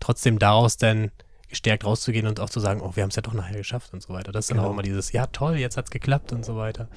[0.00, 1.10] trotzdem daraus dann
[1.48, 4.02] gestärkt rauszugehen und auch zu sagen, oh, wir haben es ja doch nachher geschafft und
[4.02, 4.32] so weiter.
[4.32, 4.68] Das ist dann genau.
[4.68, 6.88] auch immer dieses, ja toll, jetzt hat es geklappt und so weiter.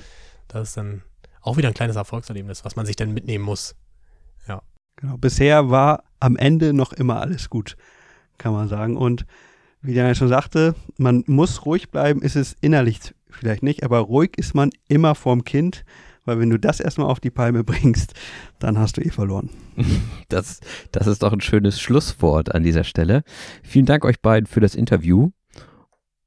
[0.47, 1.03] Das ist dann
[1.41, 3.75] auch wieder ein kleines Erfolgserlebnis, was man sich dann mitnehmen muss.
[4.47, 4.61] Ja.
[4.97, 5.17] Genau.
[5.17, 7.75] Bisher war am Ende noch immer alles gut
[8.41, 8.97] kann man sagen.
[8.97, 9.25] Und
[9.81, 14.37] wie Daniel schon sagte, man muss ruhig bleiben, ist es innerlich vielleicht nicht, aber ruhig
[14.37, 15.85] ist man immer vorm Kind,
[16.25, 18.13] weil wenn du das erstmal auf die Palme bringst,
[18.59, 19.49] dann hast du eh verloren.
[20.29, 20.61] Das,
[20.93, 23.23] das ist doch ein schönes Schlusswort an dieser Stelle.
[23.63, 25.31] Vielen Dank euch beiden für das Interview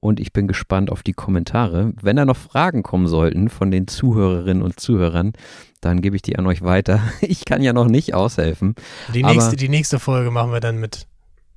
[0.05, 1.95] und ich bin gespannt auf die Kommentare.
[2.03, 5.33] Wenn da noch Fragen kommen sollten von den Zuhörerinnen und Zuhörern,
[5.81, 7.01] dann gebe ich die an euch weiter.
[7.23, 8.75] Ich kann ja noch nicht aushelfen.
[9.15, 11.07] Die nächste, die nächste Folge machen wir dann mit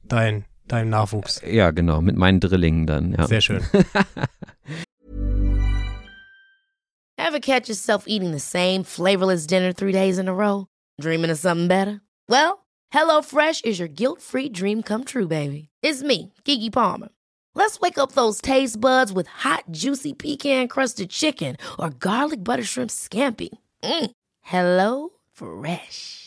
[0.04, 1.42] dein, deinem Nachwuchs.
[1.46, 3.14] Ja, genau, mit meinen Drillingen dann.
[3.18, 3.28] Ja.
[3.28, 3.62] Sehr schön.
[7.18, 10.68] Ever catch yourself eating the same flavorless dinner three days in a row?
[11.02, 12.00] Dreaming of something better?
[12.30, 15.70] Well, HelloFresh is your guilt-free dream come true, baby.
[15.82, 17.10] It's me, Kiki Palmer.
[17.54, 22.92] Let's wake up those taste buds with hot, juicy pecan-crusted chicken or garlic butter shrimp
[22.92, 23.50] scampi.
[23.84, 24.12] Mm.
[24.42, 26.27] Hello Fresh.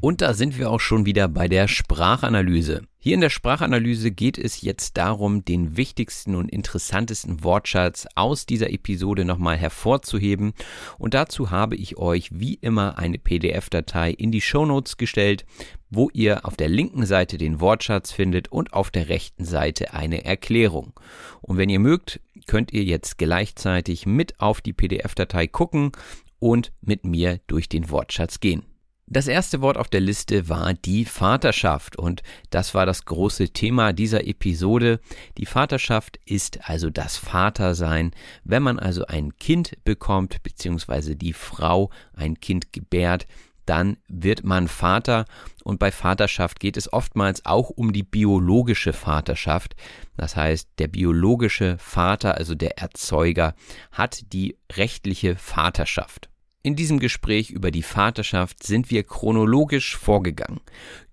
[0.00, 2.82] Und da sind wir auch schon wieder bei der Sprachanalyse.
[2.98, 8.70] Hier in der Sprachanalyse geht es jetzt darum, den wichtigsten und interessantesten Wortschatz aus dieser
[8.70, 10.52] Episode nochmal hervorzuheben.
[10.98, 15.46] Und dazu habe ich euch wie immer eine PDF-Datei in die Shownotes gestellt,
[15.88, 20.24] wo ihr auf der linken Seite den Wortschatz findet und auf der rechten Seite eine
[20.24, 20.92] Erklärung.
[21.40, 25.92] Und wenn ihr mögt, könnt ihr jetzt gleichzeitig mit auf die PDF-Datei gucken
[26.38, 28.64] und mit mir durch den Wortschatz gehen.
[29.08, 33.92] Das erste Wort auf der Liste war die Vaterschaft und das war das große Thema
[33.92, 34.98] dieser Episode.
[35.38, 38.10] Die Vaterschaft ist also das Vatersein.
[38.42, 43.28] Wenn man also ein Kind bekommt, beziehungsweise die Frau ein Kind gebärt,
[43.64, 45.24] dann wird man Vater
[45.62, 49.76] und bei Vaterschaft geht es oftmals auch um die biologische Vaterschaft.
[50.16, 53.54] Das heißt, der biologische Vater, also der Erzeuger,
[53.92, 56.28] hat die rechtliche Vaterschaft.
[56.66, 60.58] In diesem Gespräch über die Vaterschaft sind wir chronologisch vorgegangen.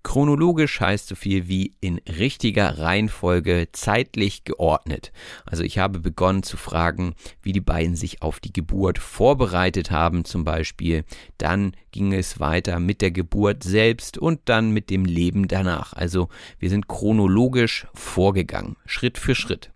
[0.02, 5.12] Chronologisch heißt so viel wie in richtiger Reihenfolge zeitlich geordnet.
[5.46, 10.24] Also ich habe begonnen zu fragen, wie die beiden sich auf die Geburt vorbereitet haben
[10.24, 11.04] zum Beispiel.
[11.38, 15.92] Dann ging es weiter mit der Geburt selbst und dann mit dem Leben danach.
[15.92, 19.70] Also wir sind chronologisch vorgegangen, Schritt für Schritt.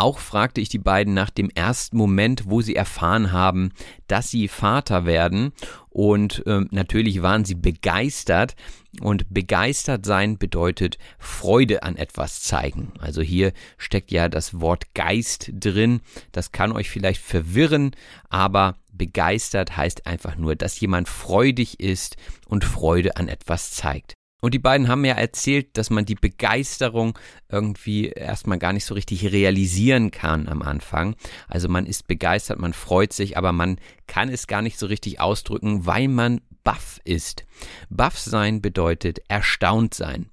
[0.00, 3.70] Auch fragte ich die beiden nach dem ersten Moment, wo sie erfahren haben,
[4.06, 5.52] dass sie Vater werden.
[5.90, 8.56] Und äh, natürlich waren sie begeistert.
[9.02, 12.94] Und begeistert sein bedeutet Freude an etwas zeigen.
[12.98, 16.00] Also hier steckt ja das Wort Geist drin.
[16.32, 17.90] Das kann euch vielleicht verwirren,
[18.30, 22.16] aber begeistert heißt einfach nur, dass jemand freudig ist
[22.48, 24.14] und Freude an etwas zeigt.
[24.40, 27.18] Und die beiden haben ja erzählt, dass man die Begeisterung
[27.48, 31.14] irgendwie erstmal gar nicht so richtig realisieren kann am Anfang.
[31.48, 35.20] Also man ist begeistert, man freut sich, aber man kann es gar nicht so richtig
[35.20, 37.44] ausdrücken, weil man baff ist.
[37.88, 40.30] Baff sein bedeutet erstaunt sein.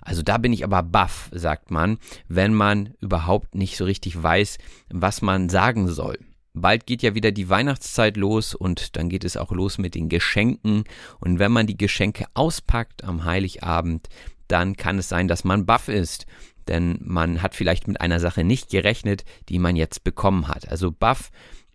[0.00, 1.98] Also da bin ich aber baff, sagt man,
[2.28, 4.58] wenn man überhaupt nicht so richtig weiß,
[4.88, 6.18] was man sagen soll.
[6.52, 10.08] Bald geht ja wieder die Weihnachtszeit los und dann geht es auch los mit den
[10.08, 10.84] Geschenken.
[11.20, 14.08] Und wenn man die Geschenke auspackt am Heiligabend,
[14.48, 16.26] dann kann es sein, dass man baff ist.
[16.66, 20.68] Denn man hat vielleicht mit einer Sache nicht gerechnet, die man jetzt bekommen hat.
[20.68, 21.30] Also baff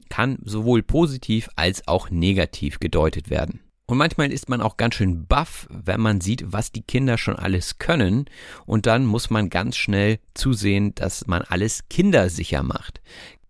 [0.10, 3.62] kann sowohl positiv als auch negativ gedeutet werden.
[3.88, 7.36] Und manchmal ist man auch ganz schön baff, wenn man sieht, was die Kinder schon
[7.36, 8.26] alles können.
[8.66, 13.02] Und dann muss man ganz schnell zusehen, dass man alles kindersicher macht.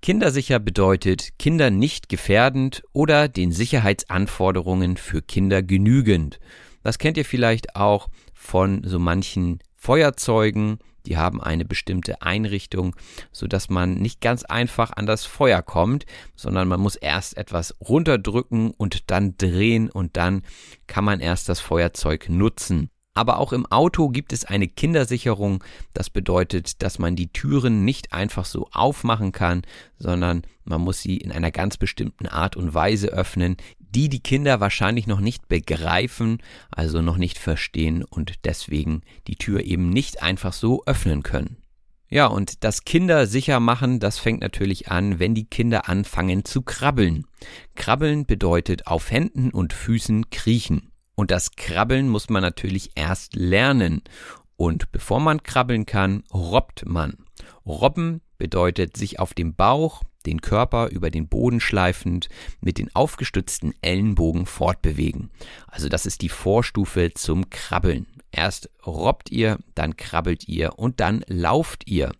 [0.02, 6.40] Kindersicher bedeutet Kinder nicht gefährdend oder den Sicherheitsanforderungen für Kinder genügend.
[6.84, 12.96] Das kennt ihr vielleicht auch von so manchen Feuerzeugen, die haben eine bestimmte Einrichtung,
[13.32, 17.76] so dass man nicht ganz einfach an das Feuer kommt, sondern man muss erst etwas
[17.82, 20.44] runterdrücken und dann drehen und dann
[20.88, 22.90] kann man erst das Feuerzeug nutzen.
[23.16, 25.64] Aber auch im Auto gibt es eine Kindersicherung.
[25.94, 29.64] Das bedeutet, dass man die Türen nicht einfach so aufmachen kann,
[29.98, 34.60] sondern man muss sie in einer ganz bestimmten Art und Weise öffnen, die die Kinder
[34.60, 36.40] wahrscheinlich noch nicht begreifen,
[36.70, 41.58] also noch nicht verstehen und deswegen die Tür eben nicht einfach so öffnen können.
[42.10, 46.62] Ja, und das Kinder sicher machen, das fängt natürlich an, wenn die Kinder anfangen zu
[46.62, 47.26] krabbeln.
[47.76, 50.92] Krabbeln bedeutet auf Händen und Füßen kriechen.
[51.16, 54.04] Und das Krabbeln muss man natürlich erst lernen.
[54.58, 57.18] Und bevor man krabbeln kann, robbt man.
[57.66, 63.74] Robben bedeutet sich auf dem Bauch, den Körper über den Boden schleifend, mit den aufgestützten
[63.82, 65.30] Ellenbogen fortbewegen.
[65.68, 68.08] Also das ist die Vorstufe zum Krabbeln.
[68.32, 72.12] Erst robbt ihr, dann krabbelt ihr und dann lauft ihr.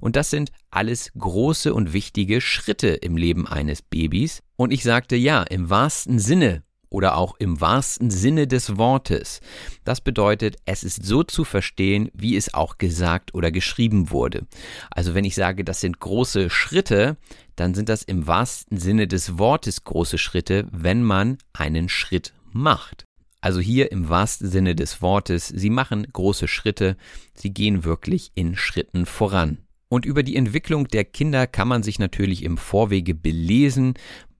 [0.00, 4.42] Und das sind alles große und wichtige Schritte im Leben eines Babys.
[4.56, 9.40] Und ich sagte ja, im wahrsten Sinne oder auch im wahrsten Sinne des Wortes.
[9.84, 14.46] Das bedeutet, es ist so zu verstehen, wie es auch gesagt oder geschrieben wurde.
[14.90, 17.16] Also wenn ich sage, das sind große Schritte,
[17.56, 23.04] dann sind das im wahrsten Sinne des Wortes große Schritte, wenn man einen Schritt macht.
[23.40, 26.96] Also hier im wahrsten Sinne des Wortes, sie machen große Schritte,
[27.34, 29.58] sie gehen wirklich in Schritten voran.
[29.88, 33.94] Und über die Entwicklung der Kinder kann man sich natürlich im Vorwege belesen.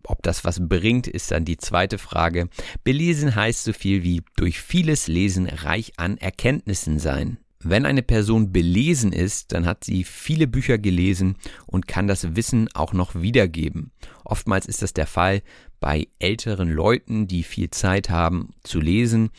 [0.04, 2.48] Ob das was bringt, ist dann die zweite Frage.
[2.84, 7.38] Belesen heißt so viel wie durch vieles Lesen reich an Erkenntnissen sein.
[7.62, 11.36] Wenn eine Person belesen ist, dann hat sie viele Bücher gelesen
[11.66, 13.92] und kann das Wissen auch noch wiedergeben.
[14.24, 15.42] Oftmals ist das der Fall
[15.78, 19.30] bei älteren Leuten, die viel Zeit haben zu lesen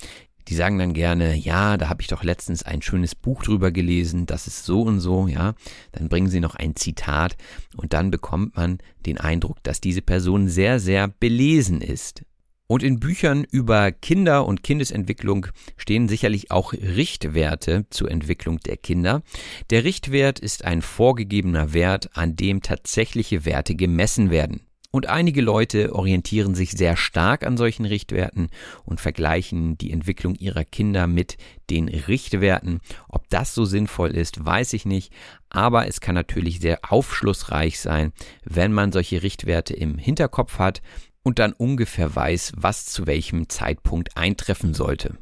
[0.47, 4.25] die sagen dann gerne, ja, da habe ich doch letztens ein schönes Buch drüber gelesen,
[4.25, 5.53] das ist so und so, ja,
[5.91, 7.35] dann bringen sie noch ein Zitat
[7.77, 12.23] und dann bekommt man den Eindruck, dass diese Person sehr, sehr belesen ist.
[12.71, 19.23] Und in Büchern über Kinder und Kindesentwicklung stehen sicherlich auch Richtwerte zur Entwicklung der Kinder.
[19.71, 24.61] Der Richtwert ist ein vorgegebener Wert, an dem tatsächliche Werte gemessen werden.
[24.93, 28.49] Und einige Leute orientieren sich sehr stark an solchen Richtwerten
[28.83, 31.37] und vergleichen die Entwicklung ihrer Kinder mit
[31.69, 32.81] den Richtwerten.
[33.07, 35.13] Ob das so sinnvoll ist, weiß ich nicht,
[35.49, 38.11] aber es kann natürlich sehr aufschlussreich sein,
[38.43, 40.81] wenn man solche Richtwerte im Hinterkopf hat
[41.23, 45.17] und dann ungefähr weiß, was zu welchem Zeitpunkt eintreffen sollte.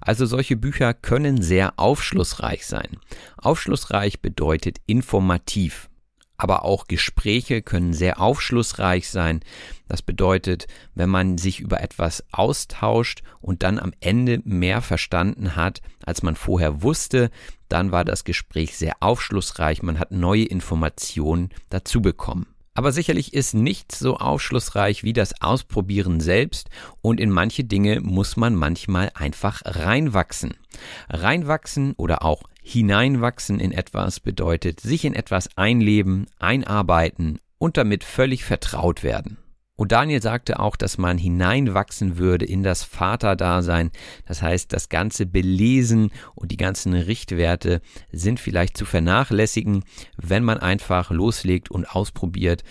[0.00, 2.98] Also solche Bücher können sehr aufschlussreich sein.
[3.36, 5.88] Aufschlussreich bedeutet informativ.
[6.42, 9.42] Aber auch Gespräche können sehr aufschlussreich sein.
[9.86, 10.66] Das bedeutet,
[10.96, 16.34] wenn man sich über etwas austauscht und dann am Ende mehr verstanden hat, als man
[16.34, 17.30] vorher wusste,
[17.68, 19.84] dann war das Gespräch sehr aufschlussreich.
[19.84, 22.51] Man hat neue Informationen dazu bekommen.
[22.74, 26.70] Aber sicherlich ist nichts so aufschlussreich wie das Ausprobieren selbst
[27.02, 30.54] und in manche Dinge muss man manchmal einfach reinwachsen.
[31.10, 38.44] Reinwachsen oder auch hineinwachsen in etwas bedeutet sich in etwas einleben, einarbeiten und damit völlig
[38.44, 39.36] vertraut werden.
[39.82, 43.90] Und Daniel sagte auch, dass man hineinwachsen würde in das Vaterdasein.
[44.26, 47.80] Das heißt, das ganze Belesen und die ganzen Richtwerte
[48.12, 49.82] sind vielleicht zu vernachlässigen,
[50.16, 52.62] wenn man einfach loslegt und ausprobiert.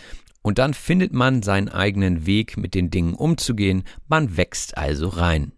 [0.42, 3.84] Und dann findet man seinen eigenen Weg, mit den Dingen umzugehen.
[4.08, 5.52] Man wächst also rein.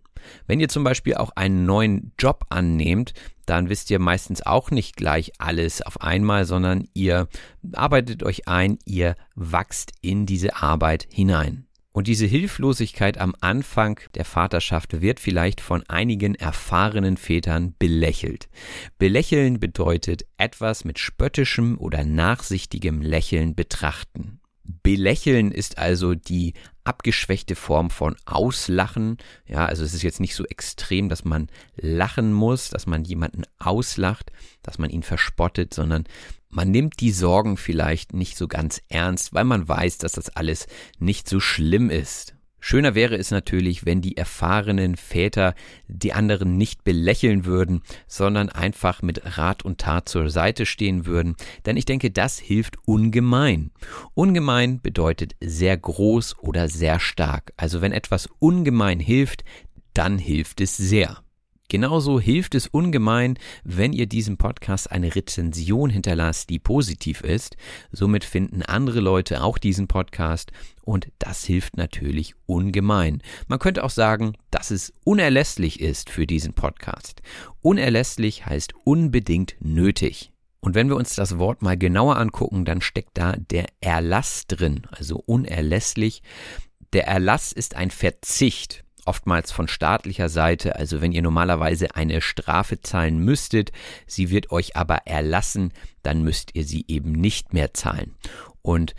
[0.47, 3.13] Wenn ihr zum Beispiel auch einen neuen Job annehmt,
[3.45, 7.27] dann wisst ihr meistens auch nicht gleich alles auf einmal, sondern ihr
[7.73, 11.65] arbeitet euch ein, ihr wachst in diese Arbeit hinein.
[11.95, 18.49] Und diese Hilflosigkeit am Anfang der Vaterschaft wird vielleicht von einigen erfahrenen Vätern belächelt.
[18.97, 24.39] Belächeln bedeutet etwas mit spöttischem oder nachsichtigem Lächeln betrachten.
[24.81, 26.53] Belächeln ist also die
[26.83, 29.17] abgeschwächte Form von Auslachen.
[29.45, 33.43] Ja, also es ist jetzt nicht so extrem, dass man lachen muss, dass man jemanden
[33.59, 34.31] auslacht,
[34.61, 36.05] dass man ihn verspottet, sondern
[36.49, 40.67] man nimmt die Sorgen vielleicht nicht so ganz ernst, weil man weiß, dass das alles
[40.99, 42.32] nicht so schlimm ist.
[42.65, 45.53] Schöner wäre es natürlich, wenn die erfahrenen Väter
[45.89, 51.35] die anderen nicht belächeln würden, sondern einfach mit Rat und Tat zur Seite stehen würden,
[51.65, 53.71] denn ich denke, das hilft ungemein.
[54.13, 57.51] Ungemein bedeutet sehr groß oder sehr stark.
[57.57, 59.43] Also wenn etwas ungemein hilft,
[59.93, 61.21] dann hilft es sehr.
[61.69, 67.57] Genauso hilft es ungemein, wenn ihr diesem Podcast eine Rezension hinterlasst, die positiv ist.
[67.91, 70.51] Somit finden andere Leute auch diesen Podcast
[70.83, 73.21] und das hilft natürlich ungemein.
[73.47, 77.21] Man könnte auch sagen, dass es unerlässlich ist für diesen Podcast.
[77.61, 80.31] Unerlässlich heißt unbedingt nötig.
[80.59, 84.87] Und wenn wir uns das Wort mal genauer angucken, dann steckt da der Erlass drin,
[84.91, 86.21] also unerlässlich.
[86.93, 92.81] Der Erlass ist ein Verzicht oftmals von staatlicher Seite, also wenn ihr normalerweise eine Strafe
[92.81, 93.71] zahlen müsstet,
[94.07, 98.15] sie wird euch aber erlassen, dann müsst ihr sie eben nicht mehr zahlen.
[98.61, 98.95] Und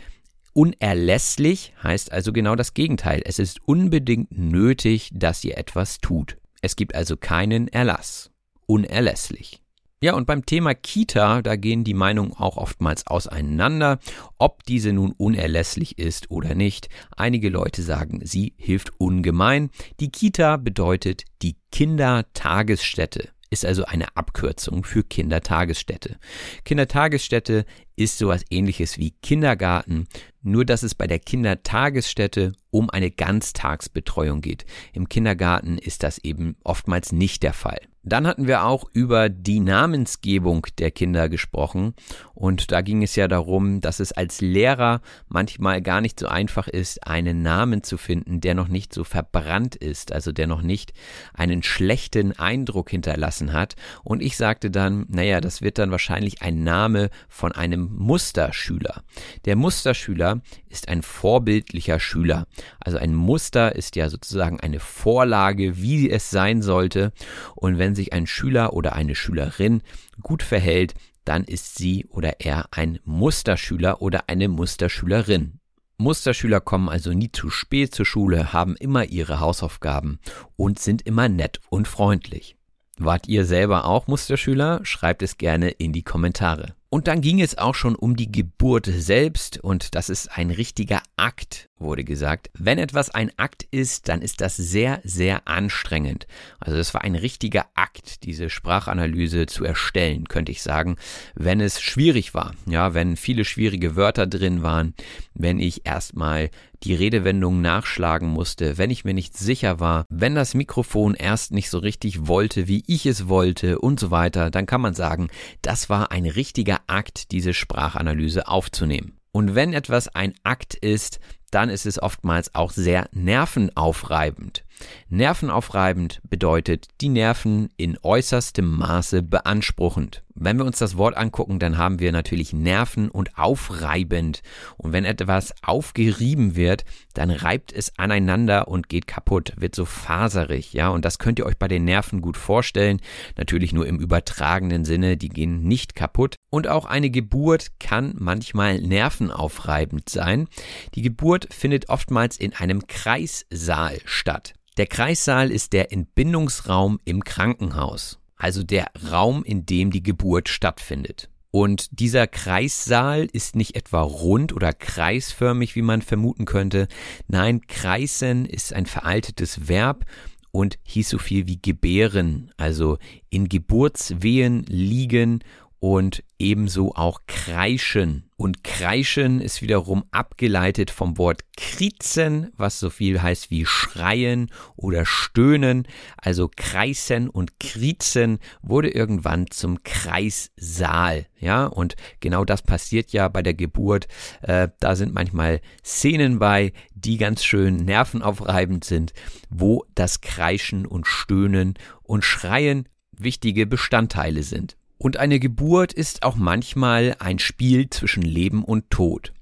[0.53, 3.21] unerlässlich heißt also genau das Gegenteil.
[3.25, 6.37] Es ist unbedingt nötig, dass ihr etwas tut.
[6.61, 8.31] Es gibt also keinen Erlass.
[8.65, 9.61] Unerlässlich.
[10.01, 13.99] Ja, und beim Thema Kita, da gehen die Meinungen auch oftmals auseinander,
[14.37, 16.89] ob diese nun unerlässlich ist oder nicht.
[17.15, 19.69] Einige Leute sagen, sie hilft ungemein.
[20.01, 26.17] Die Kita bedeutet die Kindertagesstätte ist also eine Abkürzung für Kindertagesstätte.
[26.65, 27.65] Kindertagesstätte
[27.95, 30.07] ist sowas ähnliches wie Kindergarten,
[30.45, 34.65] nur dass es bei der Kindertagesstätte um eine Ganztagsbetreuung geht.
[34.93, 37.79] Im Kindergarten ist das eben oftmals nicht der Fall.
[38.07, 41.95] Dann hatten wir auch über die Namensgebung der Kinder gesprochen
[42.35, 46.67] und da ging es ja darum, dass es als Lehrer manchmal gar nicht so einfach
[46.67, 50.93] ist, einen Namen zu finden, der noch nicht so verbrannt ist, also der noch nicht
[51.33, 53.75] einen schlechten Eindruck hinterlassen hat.
[54.03, 59.01] Und ich sagte dann, naja, das wird dann wahrscheinlich ein Name von einem Musterschüler.
[59.45, 60.34] Der Musterschüler
[60.69, 62.47] ist ein vorbildlicher Schüler.
[62.79, 67.11] Also ein Muster ist ja sozusagen eine Vorlage, wie es sein sollte.
[67.55, 69.81] Und wenn sich ein Schüler oder eine Schülerin
[70.21, 70.93] gut verhält,
[71.25, 75.59] dann ist sie oder er ein Musterschüler oder eine Musterschülerin.
[75.97, 80.19] Musterschüler kommen also nie zu spät zur Schule, haben immer ihre Hausaufgaben
[80.55, 82.57] und sind immer nett und freundlich.
[82.97, 84.81] Wart ihr selber auch Musterschüler?
[84.83, 86.75] Schreibt es gerne in die Kommentare.
[86.95, 91.01] Und dann ging es auch schon um die Geburt selbst und das ist ein richtiger
[91.17, 91.69] Akt.
[91.77, 92.49] Wurde gesagt.
[92.53, 96.25] Wenn etwas ein Akt ist, dann ist das sehr, sehr anstrengend.
[96.59, 100.95] Also es war ein richtiger Akt, diese Sprachanalyse zu erstellen, könnte ich sagen,
[101.35, 102.53] wenn es schwierig war.
[102.65, 104.93] Ja, wenn viele schwierige Wörter drin waren,
[105.33, 106.49] wenn ich erstmal
[106.83, 111.69] die Redewendung nachschlagen musste, wenn ich mir nicht sicher war, wenn das Mikrofon erst nicht
[111.69, 115.29] so richtig wollte, wie ich es wollte und so weiter, dann kann man sagen,
[115.61, 119.17] das war ein richtiger Akt, diese Sprachanalyse aufzunehmen.
[119.31, 121.19] Und wenn etwas ein Akt ist,
[121.55, 124.63] dann ist es oftmals auch sehr nervenaufreibend.
[125.09, 130.23] Nervenaufreibend bedeutet die Nerven in äußerstem Maße beanspruchend.
[130.37, 134.41] Wenn wir uns das Wort angucken, dann haben wir natürlich Nerven und aufreibend.
[134.75, 140.73] Und wenn etwas aufgerieben wird, dann reibt es aneinander und geht kaputt, wird so faserig,
[140.73, 140.89] ja.
[140.89, 142.99] Und das könnt ihr euch bei den Nerven gut vorstellen.
[143.37, 146.35] Natürlich nur im übertragenen Sinne, die gehen nicht kaputt.
[146.49, 150.49] Und auch eine Geburt kann manchmal nervenaufreibend sein.
[150.95, 154.53] Die Geburt findet oftmals in einem Kreissaal statt.
[154.77, 161.29] Der Kreissaal ist der Entbindungsraum im Krankenhaus, also der Raum, in dem die Geburt stattfindet.
[161.49, 166.89] Und dieser Kreissaal ist nicht etwa rund oder kreisförmig, wie man vermuten könnte.
[167.29, 170.03] Nein, kreisen ist ein veraltetes Verb
[170.51, 172.97] und hieß so viel wie gebären, also
[173.29, 175.41] in Geburtswehen liegen
[175.85, 178.31] und ebenso auch kreischen.
[178.37, 185.05] Und kreischen ist wiederum abgeleitet vom Wort krizen, was so viel heißt wie schreien oder
[185.05, 185.87] stöhnen.
[186.17, 191.27] Also kreisen und krizen wurde irgendwann zum Kreissaal.
[191.39, 194.07] Ja, und genau das passiert ja bei der Geburt.
[194.41, 199.13] Äh, da sind manchmal Szenen bei, die ganz schön nervenaufreibend sind,
[199.51, 204.77] wo das Kreischen und Stöhnen und Schreien wichtige Bestandteile sind.
[204.97, 209.33] Und eine Geburt ist auch manchmal ein Spiel zwischen Leben und Tod.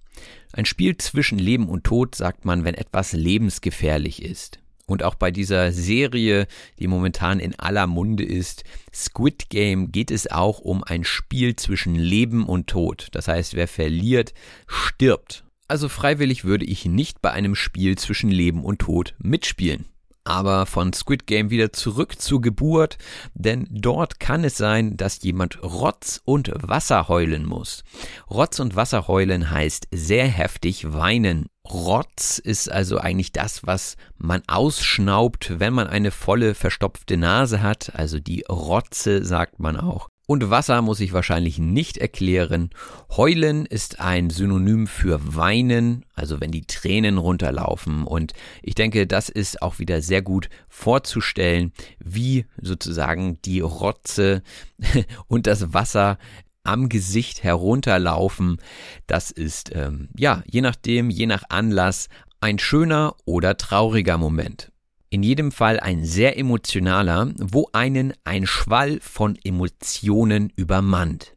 [0.52, 4.60] Ein Spiel zwischen Leben und Tod sagt man, wenn etwas lebensgefährlich ist.
[4.86, 6.48] Und auch bei dieser Serie,
[6.78, 11.96] die momentan in aller Munde ist, Squid Game, geht es auch um ein Spiel zwischen
[11.96, 13.08] Leben und Tod.
[13.14, 14.34] Das heißt, wer verliert,
[14.68, 15.46] stirbt.
[15.68, 19.86] Also freiwillig würde ich nicht bei einem Spiel zwischen Leben und Tod mitspielen.
[20.26, 22.98] Aber von Squid Game wieder zurück zur Geburt,
[23.34, 27.84] denn dort kann es sein, dass jemand Rotz und Wasser heulen muss.
[28.30, 31.48] Rotz und Wasser heulen heißt sehr heftig weinen.
[31.70, 37.96] Rotz ist also eigentlich das, was man ausschnaubt, wenn man eine volle verstopfte Nase hat,
[37.96, 40.10] also die Rotze sagt man auch.
[40.34, 42.72] Und Wasser muss ich wahrscheinlich nicht erklären.
[43.16, 48.04] Heulen ist ein Synonym für weinen, also wenn die Tränen runterlaufen.
[48.04, 54.42] Und ich denke, das ist auch wieder sehr gut vorzustellen, wie sozusagen die Rotze
[55.28, 56.18] und das Wasser
[56.64, 58.58] am Gesicht herunterlaufen.
[59.06, 62.10] Das ist, ähm, ja, je nachdem, je nach Anlass,
[62.42, 64.73] ein schöner oder trauriger Moment
[65.14, 71.36] in jedem Fall ein sehr emotionaler, wo einen ein Schwall von Emotionen übermannt.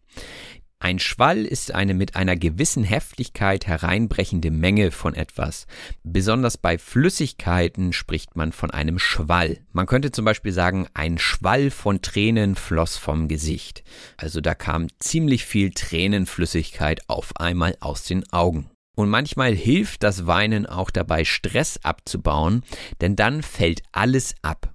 [0.79, 5.67] Ein Schwall ist eine mit einer gewissen Heftigkeit hereinbrechende Menge von etwas.
[6.05, 9.59] Besonders bei Flüssigkeiten spricht man von einem Schwall.
[9.73, 13.85] Man könnte zum Beispiel sagen, ein Schwall von Tränen floss vom Gesicht.
[14.17, 18.71] Also da kam ziemlich viel Tränenflüssigkeit auf einmal aus den Augen.
[18.97, 22.65] Und manchmal hilft das Weinen auch dabei, Stress abzubauen,
[23.01, 24.75] denn dann fällt alles ab.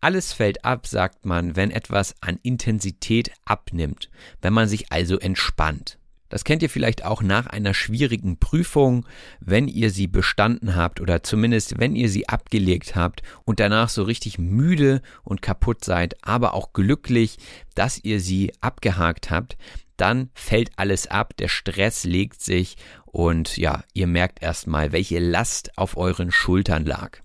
[0.00, 4.10] Alles fällt ab, sagt man, wenn etwas an Intensität abnimmt,
[4.42, 5.98] wenn man sich also entspannt.
[6.28, 9.06] Das kennt ihr vielleicht auch nach einer schwierigen Prüfung,
[9.40, 14.02] wenn ihr sie bestanden habt oder zumindest wenn ihr sie abgelegt habt und danach so
[14.02, 17.38] richtig müde und kaputt seid, aber auch glücklich,
[17.74, 19.56] dass ihr sie abgehakt habt,
[19.96, 22.76] dann fällt alles ab, der Stress legt sich
[23.06, 27.18] und ja, ihr merkt erstmal, welche Last auf euren Schultern lag.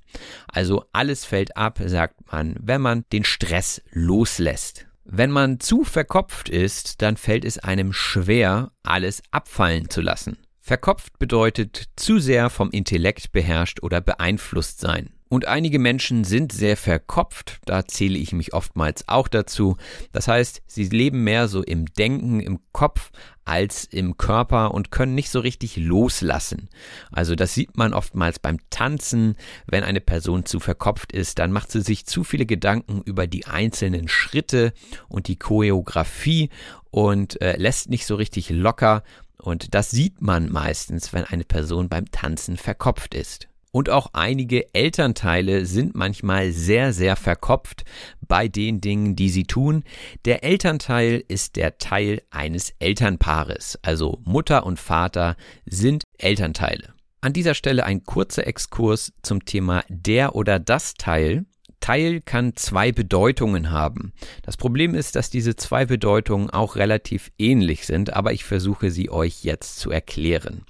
[0.47, 4.87] Also alles fällt ab, sagt man, wenn man den Stress loslässt.
[5.03, 10.37] Wenn man zu verkopft ist, dann fällt es einem schwer, alles abfallen zu lassen.
[10.61, 15.09] Verkopft bedeutet zu sehr vom Intellekt beherrscht oder beeinflusst sein.
[15.31, 19.77] Und einige Menschen sind sehr verkopft, da zähle ich mich oftmals auch dazu.
[20.11, 23.11] Das heißt, sie leben mehr so im Denken, im Kopf
[23.45, 26.69] als im Körper und können nicht so richtig loslassen.
[27.11, 29.35] Also das sieht man oftmals beim Tanzen,
[29.67, 33.45] wenn eine Person zu verkopft ist, dann macht sie sich zu viele Gedanken über die
[33.45, 34.73] einzelnen Schritte
[35.09, 36.49] und die Choreografie
[36.89, 39.03] und äh, lässt nicht so richtig locker.
[39.37, 43.47] Und das sieht man meistens, wenn eine Person beim Tanzen verkopft ist.
[43.71, 47.83] Und auch einige Elternteile sind manchmal sehr, sehr verkopft
[48.27, 49.83] bei den Dingen, die sie tun.
[50.25, 53.77] Der Elternteil ist der Teil eines Elternpaares.
[53.83, 56.93] Also Mutter und Vater sind Elternteile.
[57.21, 61.45] An dieser Stelle ein kurzer Exkurs zum Thema der oder das Teil.
[61.79, 64.13] Teil kann zwei Bedeutungen haben.
[64.43, 69.09] Das Problem ist, dass diese zwei Bedeutungen auch relativ ähnlich sind, aber ich versuche sie
[69.09, 70.65] euch jetzt zu erklären.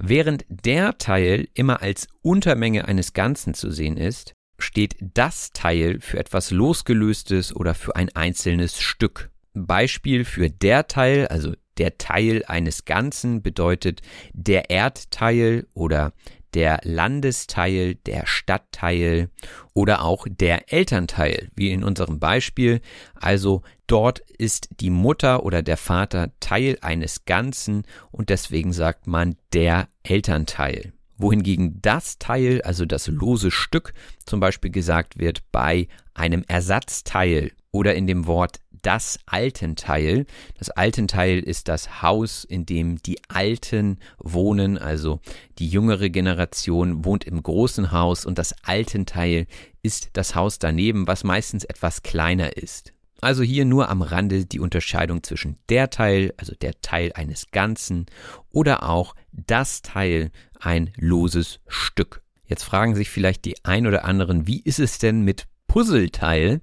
[0.00, 6.18] Während der Teil immer als Untermenge eines Ganzen zu sehen ist, steht das Teil für
[6.18, 9.30] etwas Losgelöstes oder für ein einzelnes Stück.
[9.54, 16.12] Beispiel für der Teil, also der Teil eines Ganzen bedeutet der Erdteil oder
[16.54, 19.30] der Landesteil, der Stadtteil
[19.74, 22.80] oder auch der Elternteil, wie in unserem Beispiel.
[23.14, 29.36] Also dort ist die Mutter oder der Vater Teil eines Ganzen und deswegen sagt man
[29.52, 30.92] der Elternteil.
[31.16, 33.92] Wohingegen das Teil, also das lose Stück,
[34.24, 40.26] zum Beispiel gesagt wird bei einem Ersatzteil oder in dem Wort das Altenteil.
[40.58, 45.20] Das Altenteil ist das Haus, in dem die Alten wohnen, also
[45.58, 49.46] die jüngere Generation wohnt im großen Haus und das Altenteil
[49.82, 52.92] ist das Haus daneben, was meistens etwas kleiner ist.
[53.20, 58.06] Also hier nur am Rande die Unterscheidung zwischen der Teil, also der Teil eines Ganzen,
[58.50, 62.22] oder auch das Teil, ein loses Stück.
[62.46, 66.60] Jetzt fragen sich vielleicht die ein oder anderen, wie ist es denn mit Puzzleteil?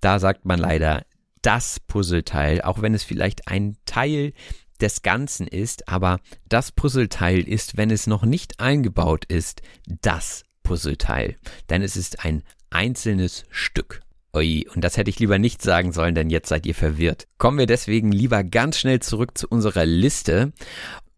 [0.00, 1.04] Da sagt man leider
[1.44, 4.32] das Puzzleteil, auch wenn es vielleicht ein Teil
[4.80, 6.18] des Ganzen ist, aber
[6.48, 11.36] das Puzzleteil ist, wenn es noch nicht eingebaut ist, das Puzzleteil.
[11.68, 14.00] Denn es ist ein einzelnes Stück.
[14.34, 17.28] Ui, und das hätte ich lieber nicht sagen sollen, denn jetzt seid ihr verwirrt.
[17.38, 20.52] Kommen wir deswegen lieber ganz schnell zurück zu unserer Liste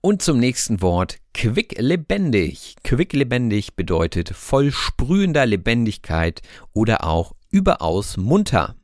[0.01, 2.75] und zum nächsten Wort quicklebendig.
[2.83, 8.75] Quicklebendig bedeutet voll sprühender Lebendigkeit oder auch überaus munter.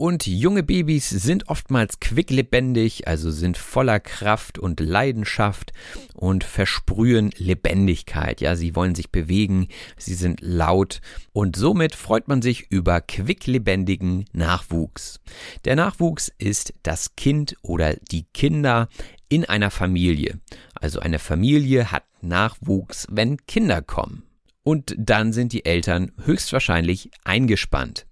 [0.00, 5.74] Und junge Babys sind oftmals quicklebendig, also sind voller Kraft und Leidenschaft
[6.14, 8.40] und versprühen Lebendigkeit.
[8.40, 11.02] Ja, sie wollen sich bewegen, sie sind laut
[11.34, 15.20] und somit freut man sich über quicklebendigen Nachwuchs.
[15.66, 18.88] Der Nachwuchs ist das Kind oder die Kinder
[19.28, 20.40] in einer Familie.
[20.76, 24.22] Also eine Familie hat Nachwuchs, wenn Kinder kommen.
[24.62, 28.06] Und dann sind die Eltern höchstwahrscheinlich eingespannt.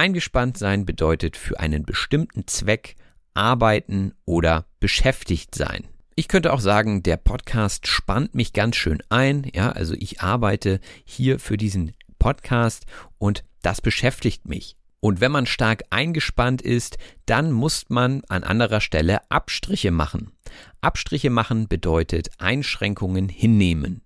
[0.00, 2.96] Eingespannt sein bedeutet für einen bestimmten Zweck
[3.34, 5.88] arbeiten oder beschäftigt sein.
[6.16, 9.46] Ich könnte auch sagen, der Podcast spannt mich ganz schön ein.
[9.52, 12.86] Ja, also ich arbeite hier für diesen Podcast
[13.18, 14.78] und das beschäftigt mich.
[15.00, 16.96] Und wenn man stark eingespannt ist,
[17.26, 20.32] dann muss man an anderer Stelle Abstriche machen.
[20.80, 24.00] Abstriche machen bedeutet Einschränkungen hinnehmen.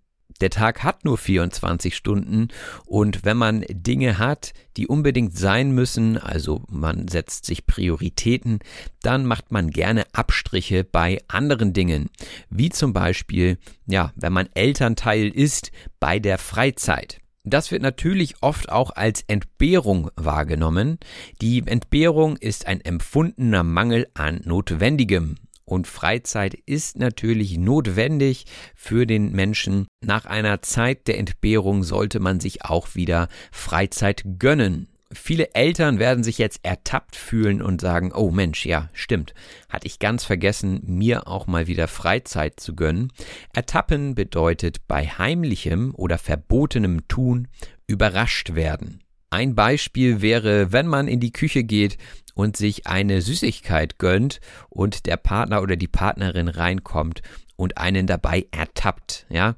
[0.44, 2.48] Der Tag hat nur 24 Stunden
[2.84, 8.58] und wenn man Dinge hat, die unbedingt sein müssen, also man setzt sich Prioritäten,
[9.00, 12.10] dann macht man gerne Abstriche bei anderen Dingen,
[12.50, 17.22] wie zum Beispiel, ja, wenn man Elternteil ist, bei der Freizeit.
[17.44, 20.98] Das wird natürlich oft auch als Entbehrung wahrgenommen.
[21.40, 25.36] Die Entbehrung ist ein empfundener Mangel an Notwendigem.
[25.64, 28.44] Und Freizeit ist natürlich notwendig
[28.74, 29.86] für den Menschen.
[30.04, 34.88] Nach einer Zeit der Entbehrung sollte man sich auch wieder Freizeit gönnen.
[35.12, 39.32] Viele Eltern werden sich jetzt ertappt fühlen und sagen, oh Mensch, ja, stimmt,
[39.68, 43.12] hatte ich ganz vergessen, mir auch mal wieder Freizeit zu gönnen.
[43.52, 47.48] Ertappen bedeutet bei heimlichem oder verbotenem Tun
[47.86, 49.04] überrascht werden.
[49.30, 51.96] Ein Beispiel wäre, wenn man in die Küche geht
[52.34, 57.22] und sich eine Süßigkeit gönnt und der Partner oder die Partnerin reinkommt
[57.56, 59.54] und einen dabei ertappt, ja,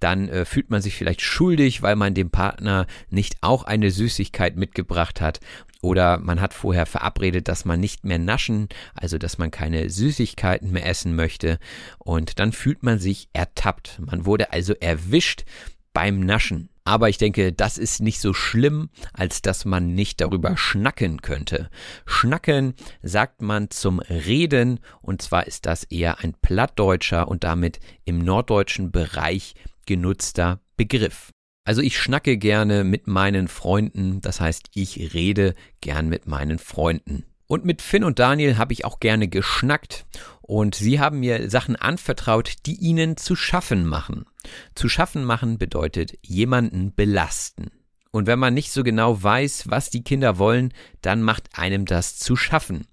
[0.00, 4.56] dann äh, fühlt man sich vielleicht schuldig, weil man dem Partner nicht auch eine Süßigkeit
[4.56, 5.40] mitgebracht hat
[5.80, 10.70] oder man hat vorher verabredet, dass man nicht mehr naschen, also dass man keine Süßigkeiten
[10.70, 11.58] mehr essen möchte
[11.98, 14.00] und dann fühlt man sich ertappt.
[14.00, 15.44] Man wurde also erwischt
[15.92, 16.68] beim Naschen.
[16.86, 21.68] Aber ich denke, das ist nicht so schlimm, als dass man nicht darüber schnacken könnte.
[22.06, 28.18] Schnacken sagt man zum Reden und zwar ist das eher ein plattdeutscher und damit im
[28.18, 29.56] norddeutschen Bereich
[29.86, 31.30] genutzter Begriff.
[31.64, 37.24] Also ich schnacke gerne mit meinen Freunden, das heißt ich rede gern mit meinen Freunden.
[37.48, 40.06] Und mit Finn und Daniel habe ich auch gerne geschnackt
[40.40, 44.26] und sie haben mir Sachen anvertraut, die ihnen zu schaffen machen.
[44.74, 47.70] Zu schaffen machen bedeutet jemanden belasten.
[48.10, 50.72] Und wenn man nicht so genau weiß, was die Kinder wollen,
[51.02, 52.86] dann macht einem das zu schaffen.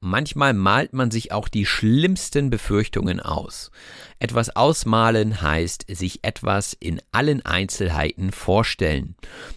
[0.00, 3.70] Manchmal malt man sich auch die schlimmsten Befürchtungen aus.
[4.22, 9.16] Etwas ausmalen heißt sich etwas in allen Einzelheiten vorstellen.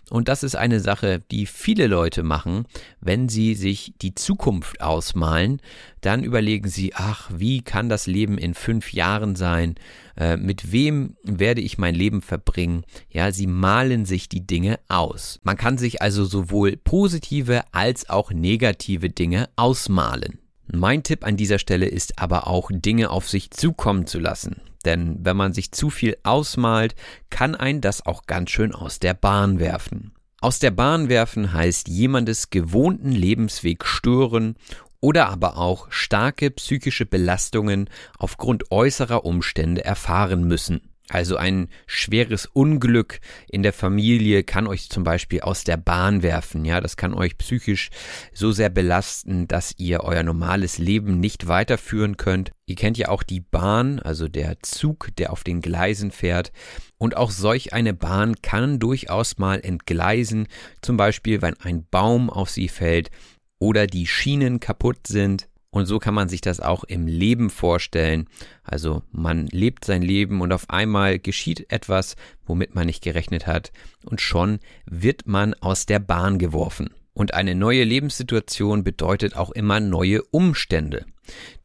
[0.10, 2.66] Und das ist eine Sache, die viele Leute machen,
[3.00, 5.62] wenn sie sich die Zukunft ausmalen.
[6.02, 9.76] Dann überlegen sie, ach, wie kann das Leben in fünf Jahren sein?
[10.18, 12.86] Äh, mit wem werde ich mein Leben verbringen?
[13.12, 15.40] Ja, sie malen sich die Dinge aus.
[15.44, 20.40] Man kann sich also sowohl positive als auch negative Dinge ausmalen.
[20.68, 24.62] Mein Tipp an dieser Stelle ist aber auch, Dinge auf sich zukommen zu lassen.
[24.84, 26.96] Denn wenn man sich zu viel ausmalt,
[27.30, 30.14] kann ein das auch ganz schön aus der Bahn werfen.
[30.42, 34.56] Aus der Bahn werfen heißt jemandes gewohnten Lebensweg stören
[35.00, 40.82] oder aber auch starke psychische Belastungen aufgrund äußerer Umstände erfahren müssen.
[41.10, 46.66] Also ein schweres Unglück in der Familie kann euch zum Beispiel aus der Bahn werfen.
[46.66, 47.90] Ja, das kann euch psychisch
[48.34, 52.52] so sehr belasten, dass ihr euer normales Leben nicht weiterführen könnt.
[52.66, 56.52] Ihr kennt ja auch die Bahn, also der Zug, der auf den Gleisen fährt.
[56.98, 60.48] Und auch solch eine Bahn kann durchaus mal entgleisen.
[60.82, 63.12] Zum Beispiel, wenn ein Baum auf sie fällt
[63.60, 68.30] oder die Schienen kaputt sind und so kann man sich das auch im Leben vorstellen.
[68.64, 72.16] Also man lebt sein Leben und auf einmal geschieht etwas,
[72.46, 73.74] womit man nicht gerechnet hat.
[74.06, 76.92] Und schon wird man aus der Bahn geworfen.
[77.14, 81.06] Und eine neue Lebenssituation bedeutet auch immer neue Umstände.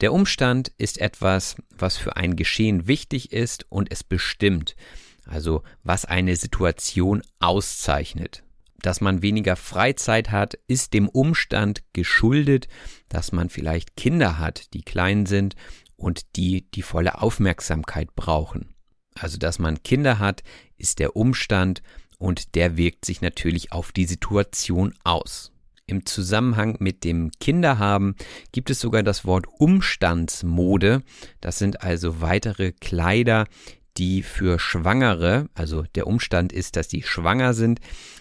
[0.01, 4.75] Der Umstand ist etwas, was für ein Geschehen wichtig ist und es bestimmt.
[5.25, 8.43] Also was eine Situation auszeichnet
[8.83, 12.69] dass man weniger Freizeit hat, ist dem Umstand geschuldet,
[13.09, 15.55] dass man vielleicht Kinder hat, die klein sind
[15.97, 18.75] und die die volle Aufmerksamkeit brauchen.
[19.15, 20.43] Also dass man Kinder hat,
[20.77, 21.83] ist der Umstand
[22.19, 25.53] und der wirkt sich natürlich auf die Situation aus.
[25.87, 28.15] Im Zusammenhang mit dem Kinderhaben
[28.53, 31.03] gibt es sogar das Wort Umstandsmode.
[31.41, 33.49] Das sind also weitere Kleider,
[34.01, 37.81] die für Schwangere, also der Umstand ist, dass die schwanger sind,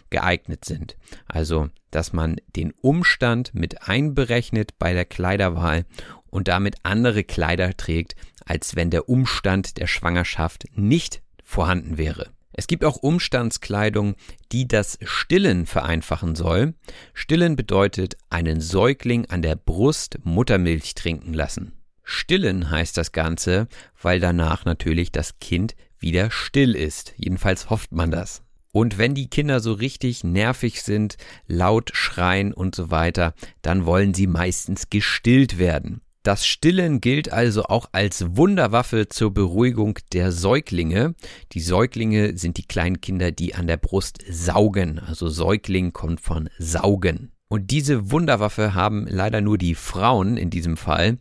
[0.09, 0.97] geeignet sind.
[1.25, 5.85] Also, dass man den Umstand mit einberechnet bei der Kleiderwahl
[6.29, 12.27] und damit andere Kleider trägt, als wenn der Umstand der Schwangerschaft nicht vorhanden wäre.
[12.51, 14.15] Es gibt auch Umstandskleidung,
[14.51, 16.73] die das Stillen vereinfachen soll.
[17.13, 21.78] Stillen bedeutet einen Säugling an der Brust Muttermilch trinken lassen.
[22.11, 23.67] Stillen heißt das Ganze,
[24.01, 27.13] weil danach natürlich das Kind wieder still ist.
[27.17, 28.41] Jedenfalls hofft man das.
[28.71, 34.15] Und wenn die Kinder so richtig nervig sind, laut schreien und so weiter, dann wollen
[34.15, 36.01] sie meistens gestillt werden.
[36.23, 41.13] Das Stillen gilt also auch als Wunderwaffe zur Beruhigung der Säuglinge.
[41.51, 44.97] Die Säuglinge sind die kleinen Kinder, die an der Brust saugen.
[44.97, 47.31] Also Säugling kommt von saugen.
[47.51, 51.17] Und diese Wunderwaffe haben leider nur die Frauen in diesem Fall,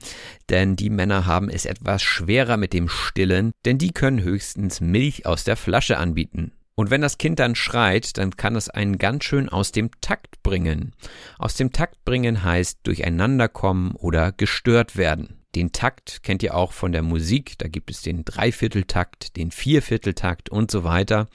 [0.51, 5.25] denn die Männer haben es etwas schwerer mit dem Stillen, denn die können höchstens Milch
[5.25, 6.53] aus der Flasche anbieten.
[6.75, 10.43] Und wenn das Kind dann schreit, dann kann es einen ganz schön aus dem Takt
[10.43, 10.95] bringen.
[11.39, 15.38] Aus dem Takt bringen heißt durcheinanderkommen oder gestört werden.
[15.55, 17.57] Den Takt kennt ihr auch von der Musik.
[17.59, 21.29] Da gibt es den Dreivierteltakt, den Viervierteltakt und so weiter.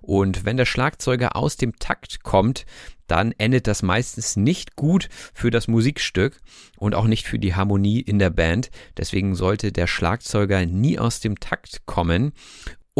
[0.00, 2.64] Und wenn der Schlagzeuger aus dem Takt kommt,
[3.08, 6.40] dann endet das meistens nicht gut für das Musikstück
[6.76, 8.70] und auch nicht für die Harmonie in der Band.
[8.96, 12.32] Deswegen sollte der Schlagzeuger nie aus dem Takt kommen.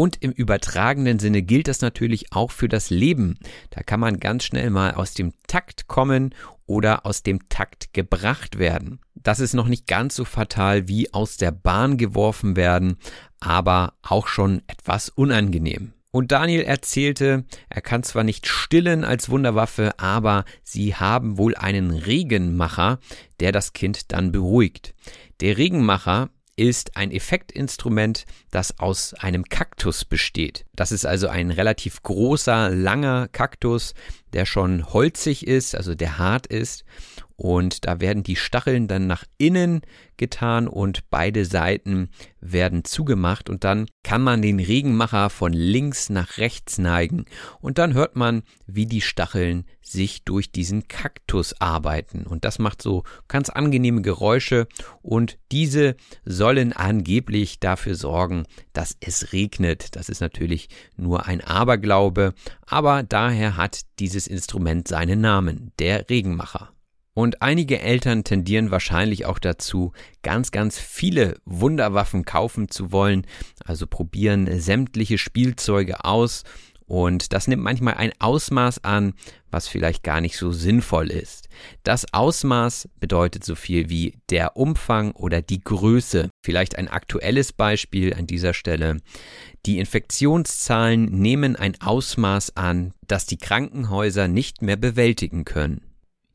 [0.01, 3.37] Und im übertragenen Sinne gilt das natürlich auch für das Leben.
[3.69, 6.33] Da kann man ganz schnell mal aus dem Takt kommen
[6.65, 8.99] oder aus dem Takt gebracht werden.
[9.13, 12.97] Das ist noch nicht ganz so fatal wie aus der Bahn geworfen werden,
[13.39, 15.93] aber auch schon etwas unangenehm.
[16.09, 21.91] Und Daniel erzählte, er kann zwar nicht stillen als Wunderwaffe, aber sie haben wohl einen
[21.91, 22.97] Regenmacher,
[23.39, 24.95] der das Kind dann beruhigt.
[25.41, 30.65] Der Regenmacher ist ein Effektinstrument, das aus einem Kaktus besteht.
[30.73, 33.93] Das ist also ein relativ großer, langer Kaktus,
[34.33, 36.83] der schon holzig ist, also der hart ist
[37.41, 39.81] und da werden die Stacheln dann nach innen
[40.15, 43.49] getan und beide Seiten werden zugemacht.
[43.49, 47.25] Und dann kann man den Regenmacher von links nach rechts neigen.
[47.59, 52.27] Und dann hört man, wie die Stacheln sich durch diesen Kaktus arbeiten.
[52.27, 54.67] Und das macht so ganz angenehme Geräusche.
[55.01, 59.95] Und diese sollen angeblich dafür sorgen, dass es regnet.
[59.95, 62.35] Das ist natürlich nur ein Aberglaube,
[62.67, 66.71] aber daher hat dieses Instrument seinen Namen, der Regenmacher.
[67.13, 69.91] Und einige Eltern tendieren wahrscheinlich auch dazu,
[70.23, 73.27] ganz, ganz viele Wunderwaffen kaufen zu wollen,
[73.65, 76.43] also probieren sämtliche Spielzeuge aus
[76.85, 79.13] Und das nimmt manchmal ein Ausmaß an,
[79.49, 81.47] was vielleicht gar nicht so sinnvoll ist.
[81.83, 86.29] Das Ausmaß bedeutet so viel wie der Umfang oder die Größe.
[86.45, 88.97] Vielleicht ein aktuelles Beispiel an dieser Stelle.
[89.65, 95.90] Die Infektionszahlen nehmen ein Ausmaß an, das die Krankenhäuser nicht mehr bewältigen können.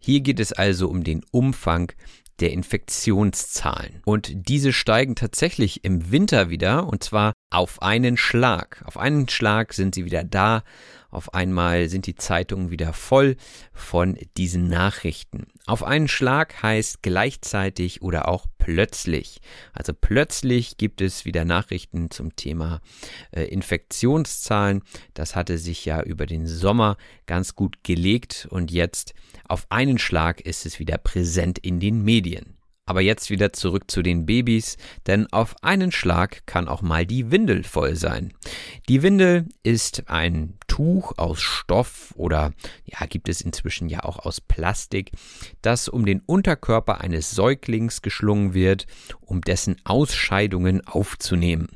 [0.06, 1.90] Hier geht es also um den Umfang
[2.38, 4.02] der Infektionszahlen.
[4.04, 8.84] Und diese steigen tatsächlich im Winter wieder, und zwar auf einen Schlag.
[8.86, 10.62] Auf einen Schlag sind sie wieder da.
[11.10, 13.36] Auf einmal sind die Zeitungen wieder voll
[13.72, 15.46] von diesen Nachrichten.
[15.66, 19.40] Auf einen Schlag heißt gleichzeitig oder auch plötzlich.
[19.72, 22.80] Also plötzlich gibt es wieder Nachrichten zum Thema
[23.30, 24.82] äh, Infektionszahlen.
[25.14, 26.96] Das hatte sich ja über den Sommer
[27.26, 29.14] ganz gut gelegt und jetzt
[29.48, 32.55] auf einen Schlag ist es wieder präsent in den Medien.
[32.86, 34.76] Aber jetzt wieder zurück zu den Babys,
[35.08, 38.32] denn auf einen Schlag kann auch mal die Windel voll sein.
[38.88, 42.52] Die Windel ist ein Tuch aus Stoff oder
[42.84, 45.10] ja, gibt es inzwischen ja auch aus Plastik,
[45.62, 48.86] das um den Unterkörper eines Säuglings geschlungen wird,
[49.20, 51.68] um dessen Ausscheidungen aufzunehmen.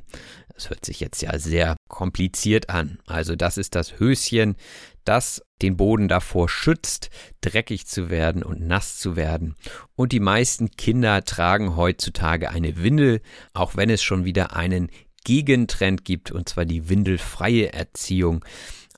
[0.61, 2.99] Das hört sich jetzt ja sehr kompliziert an.
[3.07, 4.57] Also das ist das Höschen,
[5.05, 9.55] das den Boden davor schützt, dreckig zu werden und nass zu werden.
[9.95, 13.21] Und die meisten Kinder tragen heutzutage eine Windel,
[13.53, 14.91] auch wenn es schon wieder einen
[15.25, 18.45] Gegentrend gibt, und zwar die windelfreie Erziehung.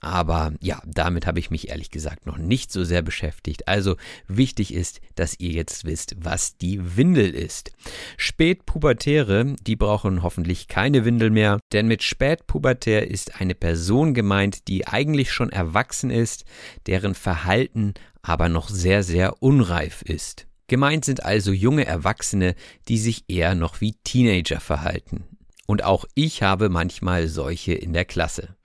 [0.03, 3.68] Aber ja, damit habe ich mich ehrlich gesagt noch nicht so sehr beschäftigt.
[3.68, 3.96] Also
[4.26, 7.70] wichtig ist, dass ihr jetzt wisst, was die Windel ist.
[8.16, 14.88] Spätpubertäre, die brauchen hoffentlich keine Windel mehr, denn mit Spätpubertär ist eine Person gemeint, die
[14.88, 16.44] eigentlich schon erwachsen ist,
[16.88, 20.48] deren Verhalten aber noch sehr, sehr unreif ist.
[20.66, 22.57] Gemeint sind also junge Erwachsene,
[22.88, 25.24] die sich eher noch wie Teenager verhalten.
[25.72, 28.56] Und auch ich habe manchmal solche in der Klasse.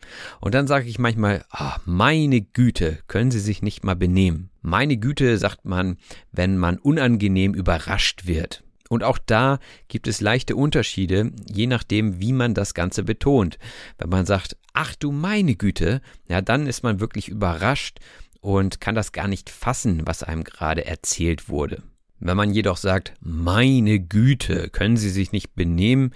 [0.42, 4.50] Und dann sage ich manchmal, oh, meine Güte, können Sie sich nicht mal benehmen.
[4.62, 5.96] Meine Güte sagt man,
[6.34, 8.62] wenn man unangenehm überrascht wird.
[8.90, 13.58] Und auch da gibt es leichte Unterschiede, je nachdem, wie man das Ganze betont.
[13.98, 18.00] Wenn man sagt, ach du meine Güte, ja, dann ist man wirklich überrascht
[18.42, 21.84] und kann das gar nicht fassen, was einem gerade erzählt wurde.
[22.20, 26.12] Wenn man jedoch sagt, meine Güte, können Sie sich nicht benehmen,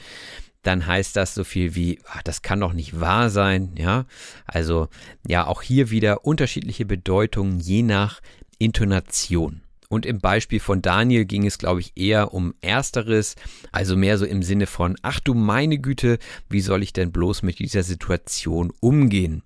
[0.63, 4.05] dann heißt das so viel wie, ach, das kann doch nicht wahr sein, ja.
[4.45, 4.89] Also,
[5.27, 8.21] ja, auch hier wieder unterschiedliche Bedeutungen je nach
[8.59, 9.61] Intonation.
[9.91, 13.35] Und im Beispiel von Daniel ging es, glaube ich, eher um Ersteres,
[13.73, 16.17] also mehr so im Sinne von, ach du meine Güte,
[16.47, 19.43] wie soll ich denn bloß mit dieser Situation umgehen?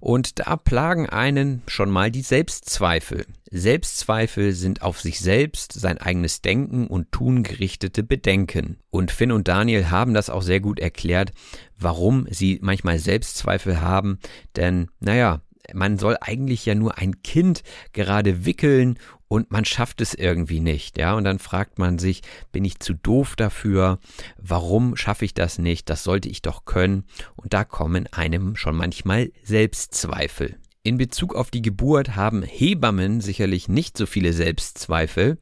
[0.00, 3.24] Und da plagen einen schon mal die Selbstzweifel.
[3.52, 8.78] Selbstzweifel sind auf sich selbst, sein eigenes Denken und Tun gerichtete Bedenken.
[8.90, 11.30] Und Finn und Daniel haben das auch sehr gut erklärt,
[11.78, 14.18] warum sie manchmal Selbstzweifel haben.
[14.56, 15.40] Denn, naja,
[15.72, 17.62] man soll eigentlich ja nur ein Kind
[17.92, 18.98] gerade wickeln
[19.28, 22.94] und man schafft es irgendwie nicht, ja, und dann fragt man sich, bin ich zu
[22.94, 23.98] doof dafür?
[24.36, 25.90] Warum schaffe ich das nicht?
[25.90, 27.04] Das sollte ich doch können.
[27.34, 30.56] Und da kommen einem schon manchmal Selbstzweifel.
[30.86, 35.38] In Bezug auf die Geburt haben Hebammen sicherlich nicht so viele Selbstzweifel.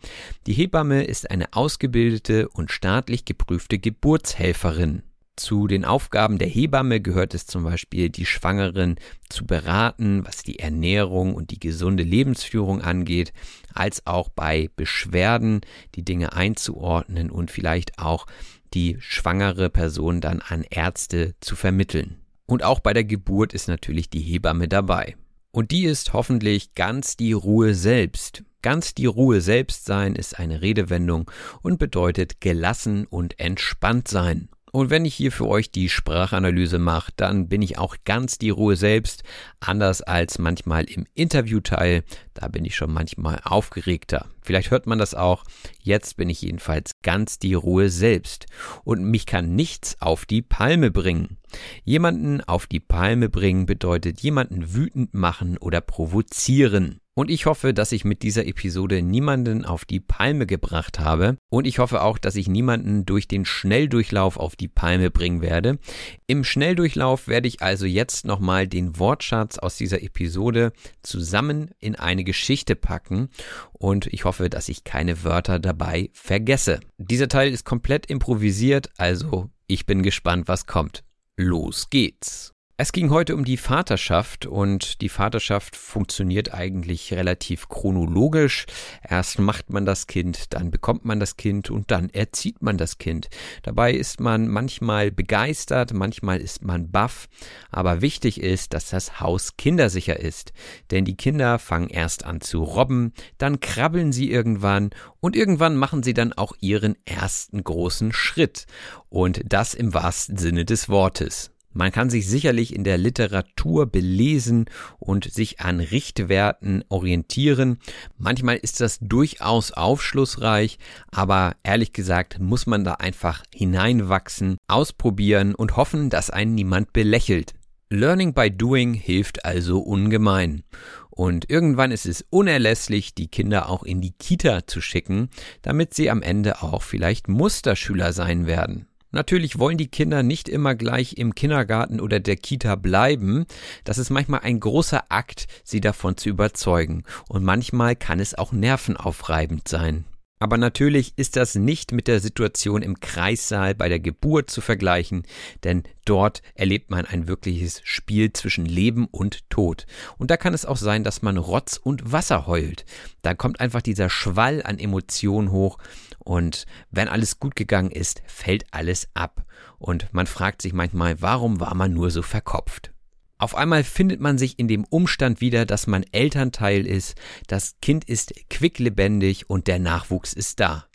[0.47, 5.03] Die Hebamme ist eine ausgebildete und staatlich geprüfte Geburtshelferin.
[5.37, 8.97] Zu den Aufgaben der Hebamme gehört es zum Beispiel, die Schwangeren
[9.31, 13.33] zu beraten, was die Ernährung und die gesunde Lebensführung angeht,
[13.73, 15.63] als auch bei Beschwerden
[15.95, 18.27] die Dinge einzuordnen und vielleicht auch
[18.75, 22.19] die schwangere Person dann an Ärzte zu vermitteln.
[22.45, 25.17] Und auch bei der Geburt ist natürlich die Hebamme dabei.
[25.51, 28.43] Und die ist hoffentlich ganz die Ruhe selbst.
[28.61, 31.31] Ganz die Ruhe selbst sein ist eine Redewendung
[31.63, 34.49] und bedeutet gelassen und entspannt sein.
[34.73, 38.49] Und wenn ich hier für euch die Sprachanalyse mache, dann bin ich auch ganz die
[38.49, 39.23] Ruhe selbst,
[39.61, 42.05] anders als manchmal im Interviewteil.
[42.33, 44.31] Da bin ich schon manchmal aufgeregter.
[44.41, 45.45] Vielleicht hört man das auch.
[45.83, 48.47] Jetzt bin ich jedenfalls ganz die Ruhe selbst.
[48.83, 51.37] Und mich kann nichts auf die Palme bringen.
[51.85, 57.02] Jemanden auf die Palme bringen bedeutet jemanden wütend machen oder provozieren.
[57.15, 61.37] Und ich hoffe, dass ich mit dieser Episode niemanden auf die Palme gebracht habe.
[61.51, 65.79] Und ich hoffe auch, dass ich niemanden durch den Schnelldurchlauf auf die Palme bringen werde.
[66.27, 70.73] Im Schnelldurchlauf werde ich also jetzt nochmal den Wortschatz aus dieser Episode
[71.03, 73.29] zusammen in eine Geschichte packen.
[73.73, 76.81] Und ich hoffe, dass ich keine Wörter dabei vergesse.
[76.97, 81.05] Dieser Teil ist komplett improvisiert, also ich bin gespannt, was kommt.
[81.37, 82.53] Los geht's.
[82.79, 88.65] Es ging heute um die Vaterschaft und die Vaterschaft funktioniert eigentlich relativ chronologisch.
[89.07, 92.97] Erst macht man das Kind, dann bekommt man das Kind und dann erzieht man das
[92.97, 93.29] Kind.
[93.63, 97.29] Dabei ist man manchmal begeistert, manchmal ist man baff,
[97.71, 100.55] aber wichtig ist, dass das Haus kindersicher ist.
[100.91, 104.91] Denn die Kinder fangen erst an zu robben, dann krabbeln sie irgendwann
[105.21, 108.67] und irgendwann machen sie dann auch ihren ersten großen Schritt.
[109.11, 111.52] Und das im wahrsten Sinne des Wortes.
[111.73, 114.67] Man kann sich sicherlich in der Literatur belesen
[114.99, 117.79] und sich an Richtwerten orientieren.
[118.19, 120.79] Manchmal ist das durchaus aufschlussreich,
[121.11, 127.55] aber ehrlich gesagt muss man da einfach hineinwachsen, ausprobieren und hoffen, dass einen niemand belächelt.
[127.89, 130.63] Learning by Doing hilft also ungemein.
[131.11, 135.29] Und irgendwann ist es unerlässlich, die Kinder auch in die Kita zu schicken,
[135.61, 138.87] damit sie am Ende auch vielleicht Musterschüler sein werden.
[139.13, 143.45] Natürlich wollen die Kinder nicht immer gleich im Kindergarten oder der Kita bleiben.
[143.85, 147.05] Das ist manchmal ein großer Akt, sie davon zu überzeugen.
[147.29, 150.07] Und manchmal kann es auch nervenaufreibend sein.
[150.43, 155.23] Aber natürlich ist das nicht mit der Situation im Kreissaal bei der Geburt zu vergleichen,
[155.63, 159.87] denn dort erlebt man ein wirkliches Spiel zwischen Leben und Tod.
[160.19, 162.85] Und da kann es auch sein, dass man Rotz und Wasser heult.
[163.23, 165.79] Da kommt einfach dieser Schwall an Emotionen hoch
[166.25, 169.45] und wenn alles gut gegangen ist, fällt alles ab.
[169.79, 172.93] Und man fragt sich manchmal, warum war man nur so verkopft?
[173.39, 177.17] Auf einmal findet man sich in dem Umstand wieder, dass man Elternteil ist,
[177.49, 180.87] das Kind ist quicklebendig und der Nachwuchs ist da.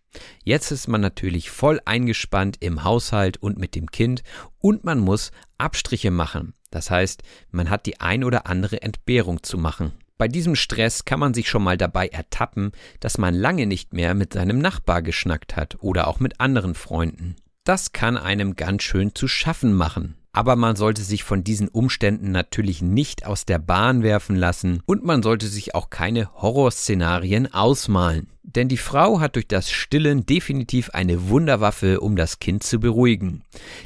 [0.45, 4.23] Jetzt ist man natürlich voll eingespannt im Haushalt und mit dem Kind
[4.59, 6.53] und man muss Abstriche machen.
[6.71, 7.21] Das heißt,
[7.51, 9.93] man hat die ein oder andere Entbehrung zu machen.
[10.17, 14.13] Bei diesem Stress kann man sich schon mal dabei ertappen, dass man lange nicht mehr
[14.13, 17.35] mit seinem Nachbar geschnackt hat oder auch mit anderen Freunden.
[17.63, 22.29] Das kann einem ganz schön zu schaffen machen aber man sollte sich von diesen Umständen
[22.29, 28.27] natürlich nicht aus der Bahn werfen lassen und man sollte sich auch keine Horrorszenarien ausmalen.
[28.49, 33.43] Denn die Frau hat durch das Stillen definitiv eine Wunderwaffe, um das Kind zu beruhigen.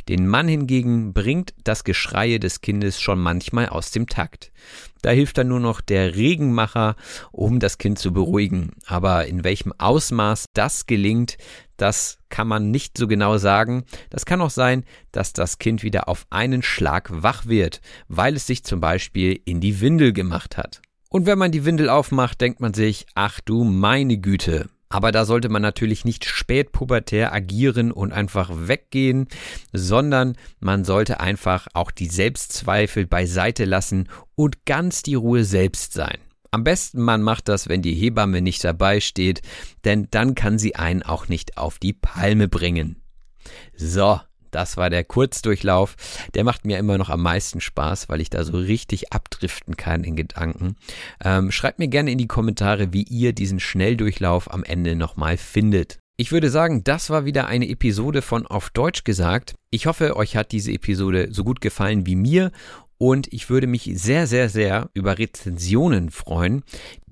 [0.07, 4.51] Den Mann hingegen bringt das Geschreie des Kindes schon manchmal aus dem Takt.
[5.01, 6.95] Da hilft dann nur noch der Regenmacher,
[7.31, 8.73] um das Kind zu beruhigen.
[8.85, 11.37] Aber in welchem Ausmaß das gelingt,
[11.77, 13.83] das kann man nicht so genau sagen.
[14.11, 18.45] Das kann auch sein, dass das Kind wieder auf einen Schlag wach wird, weil es
[18.45, 20.83] sich zum Beispiel in die Windel gemacht hat.
[21.11, 24.69] Und wenn man die Windel aufmacht, denkt man sich, ach du meine Güte.
[24.87, 29.27] Aber da sollte man natürlich nicht spätpubertär agieren und einfach weggehen,
[29.73, 36.17] sondern man sollte einfach auch die Selbstzweifel beiseite lassen und ganz die Ruhe selbst sein.
[36.49, 39.41] Am besten man macht das, wenn die Hebamme nicht dabei steht,
[39.83, 43.01] denn dann kann sie einen auch nicht auf die Palme bringen.
[43.75, 44.21] So,
[44.51, 45.95] das war der Kurzdurchlauf.
[46.33, 50.03] Der macht mir immer noch am meisten Spaß, weil ich da so richtig abdriften kann
[50.03, 50.75] in Gedanken.
[51.23, 55.97] Ähm, schreibt mir gerne in die Kommentare, wie ihr diesen Schnelldurchlauf am Ende nochmal findet.
[56.17, 59.55] Ich würde sagen, das war wieder eine Episode von Auf Deutsch gesagt.
[59.71, 62.51] Ich hoffe, euch hat diese Episode so gut gefallen wie mir
[62.99, 66.63] und ich würde mich sehr, sehr, sehr über Rezensionen freuen,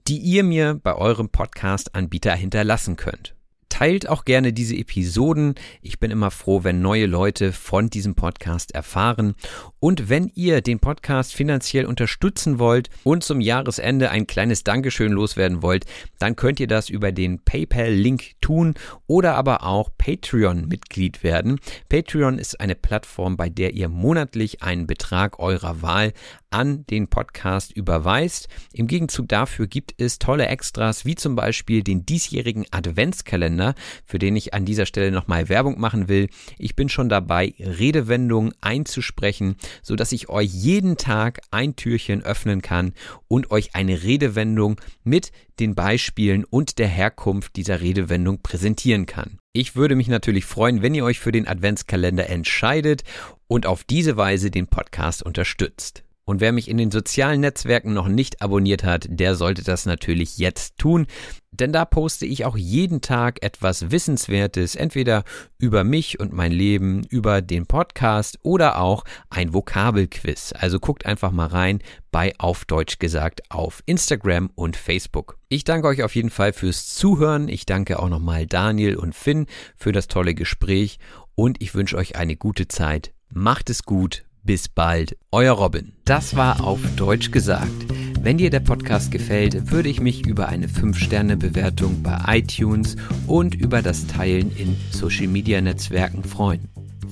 [0.07, 3.35] die ihr mir bei eurem Podcast-Anbieter hinterlassen könnt.
[3.69, 5.55] Teilt auch gerne diese Episoden.
[5.81, 9.35] Ich bin immer froh, wenn neue Leute von diesem Podcast erfahren.
[9.79, 15.61] Und wenn ihr den Podcast finanziell unterstützen wollt und zum Jahresende ein kleines Dankeschön loswerden
[15.61, 15.85] wollt,
[16.17, 18.73] dann könnt ihr das über den PayPal-Link tun
[19.07, 21.59] oder aber auch Patreon-Mitglied werden.
[21.87, 26.13] Patreon ist eine Plattform, bei der ihr monatlich einen Betrag eurer Wahl
[26.51, 28.47] an den Podcast überweist.
[28.73, 34.35] Im Gegenzug dafür gibt es tolle Extras, wie zum Beispiel den diesjährigen Adventskalender, für den
[34.35, 36.29] ich an dieser Stelle nochmal Werbung machen will.
[36.57, 42.61] Ich bin schon dabei, Redewendungen einzusprechen, so dass ich euch jeden Tag ein Türchen öffnen
[42.61, 42.93] kann
[43.27, 49.39] und euch eine Redewendung mit den Beispielen und der Herkunft dieser Redewendung präsentieren kann.
[49.51, 53.03] Ich würde mich natürlich freuen, wenn ihr euch für den Adventskalender entscheidet
[53.47, 56.03] und auf diese Weise den Podcast unterstützt.
[56.29, 60.37] Und wer mich in den sozialen Netzwerken noch nicht abonniert hat, der sollte das natürlich
[60.37, 61.07] jetzt tun,
[61.49, 65.23] denn da poste ich auch jeden Tag etwas Wissenswertes, entweder
[65.57, 70.53] über mich und mein Leben, über den Podcast oder auch ein Vokabelquiz.
[70.55, 71.79] Also guckt einfach mal rein
[72.11, 75.39] bei Auf Deutsch gesagt auf Instagram und Facebook.
[75.47, 77.47] Ich danke euch auf jeden Fall fürs Zuhören.
[77.47, 80.99] Ich danke auch nochmal Daniel und Finn für das tolle Gespräch
[81.33, 83.13] und ich wünsche euch eine gute Zeit.
[83.31, 85.93] Macht es gut bis bald, euer Robin.
[86.05, 87.85] Das war auf Deutsch gesagt.
[88.21, 92.95] Wenn dir der Podcast gefällt, würde ich mich über eine 5-Sterne-Bewertung bei iTunes
[93.27, 96.67] und über das Teilen in Social-Media-Netzwerken freuen.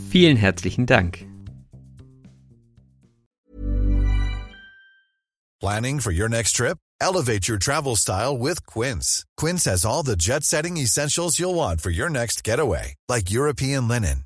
[0.09, 1.25] Vielen herzlichen Dank.
[5.59, 6.77] Planning for your next trip?
[7.01, 9.25] Elevate your travel style with Quince.
[9.37, 13.87] Quince has all the jet setting essentials you'll want for your next getaway, like European
[13.87, 14.25] linen,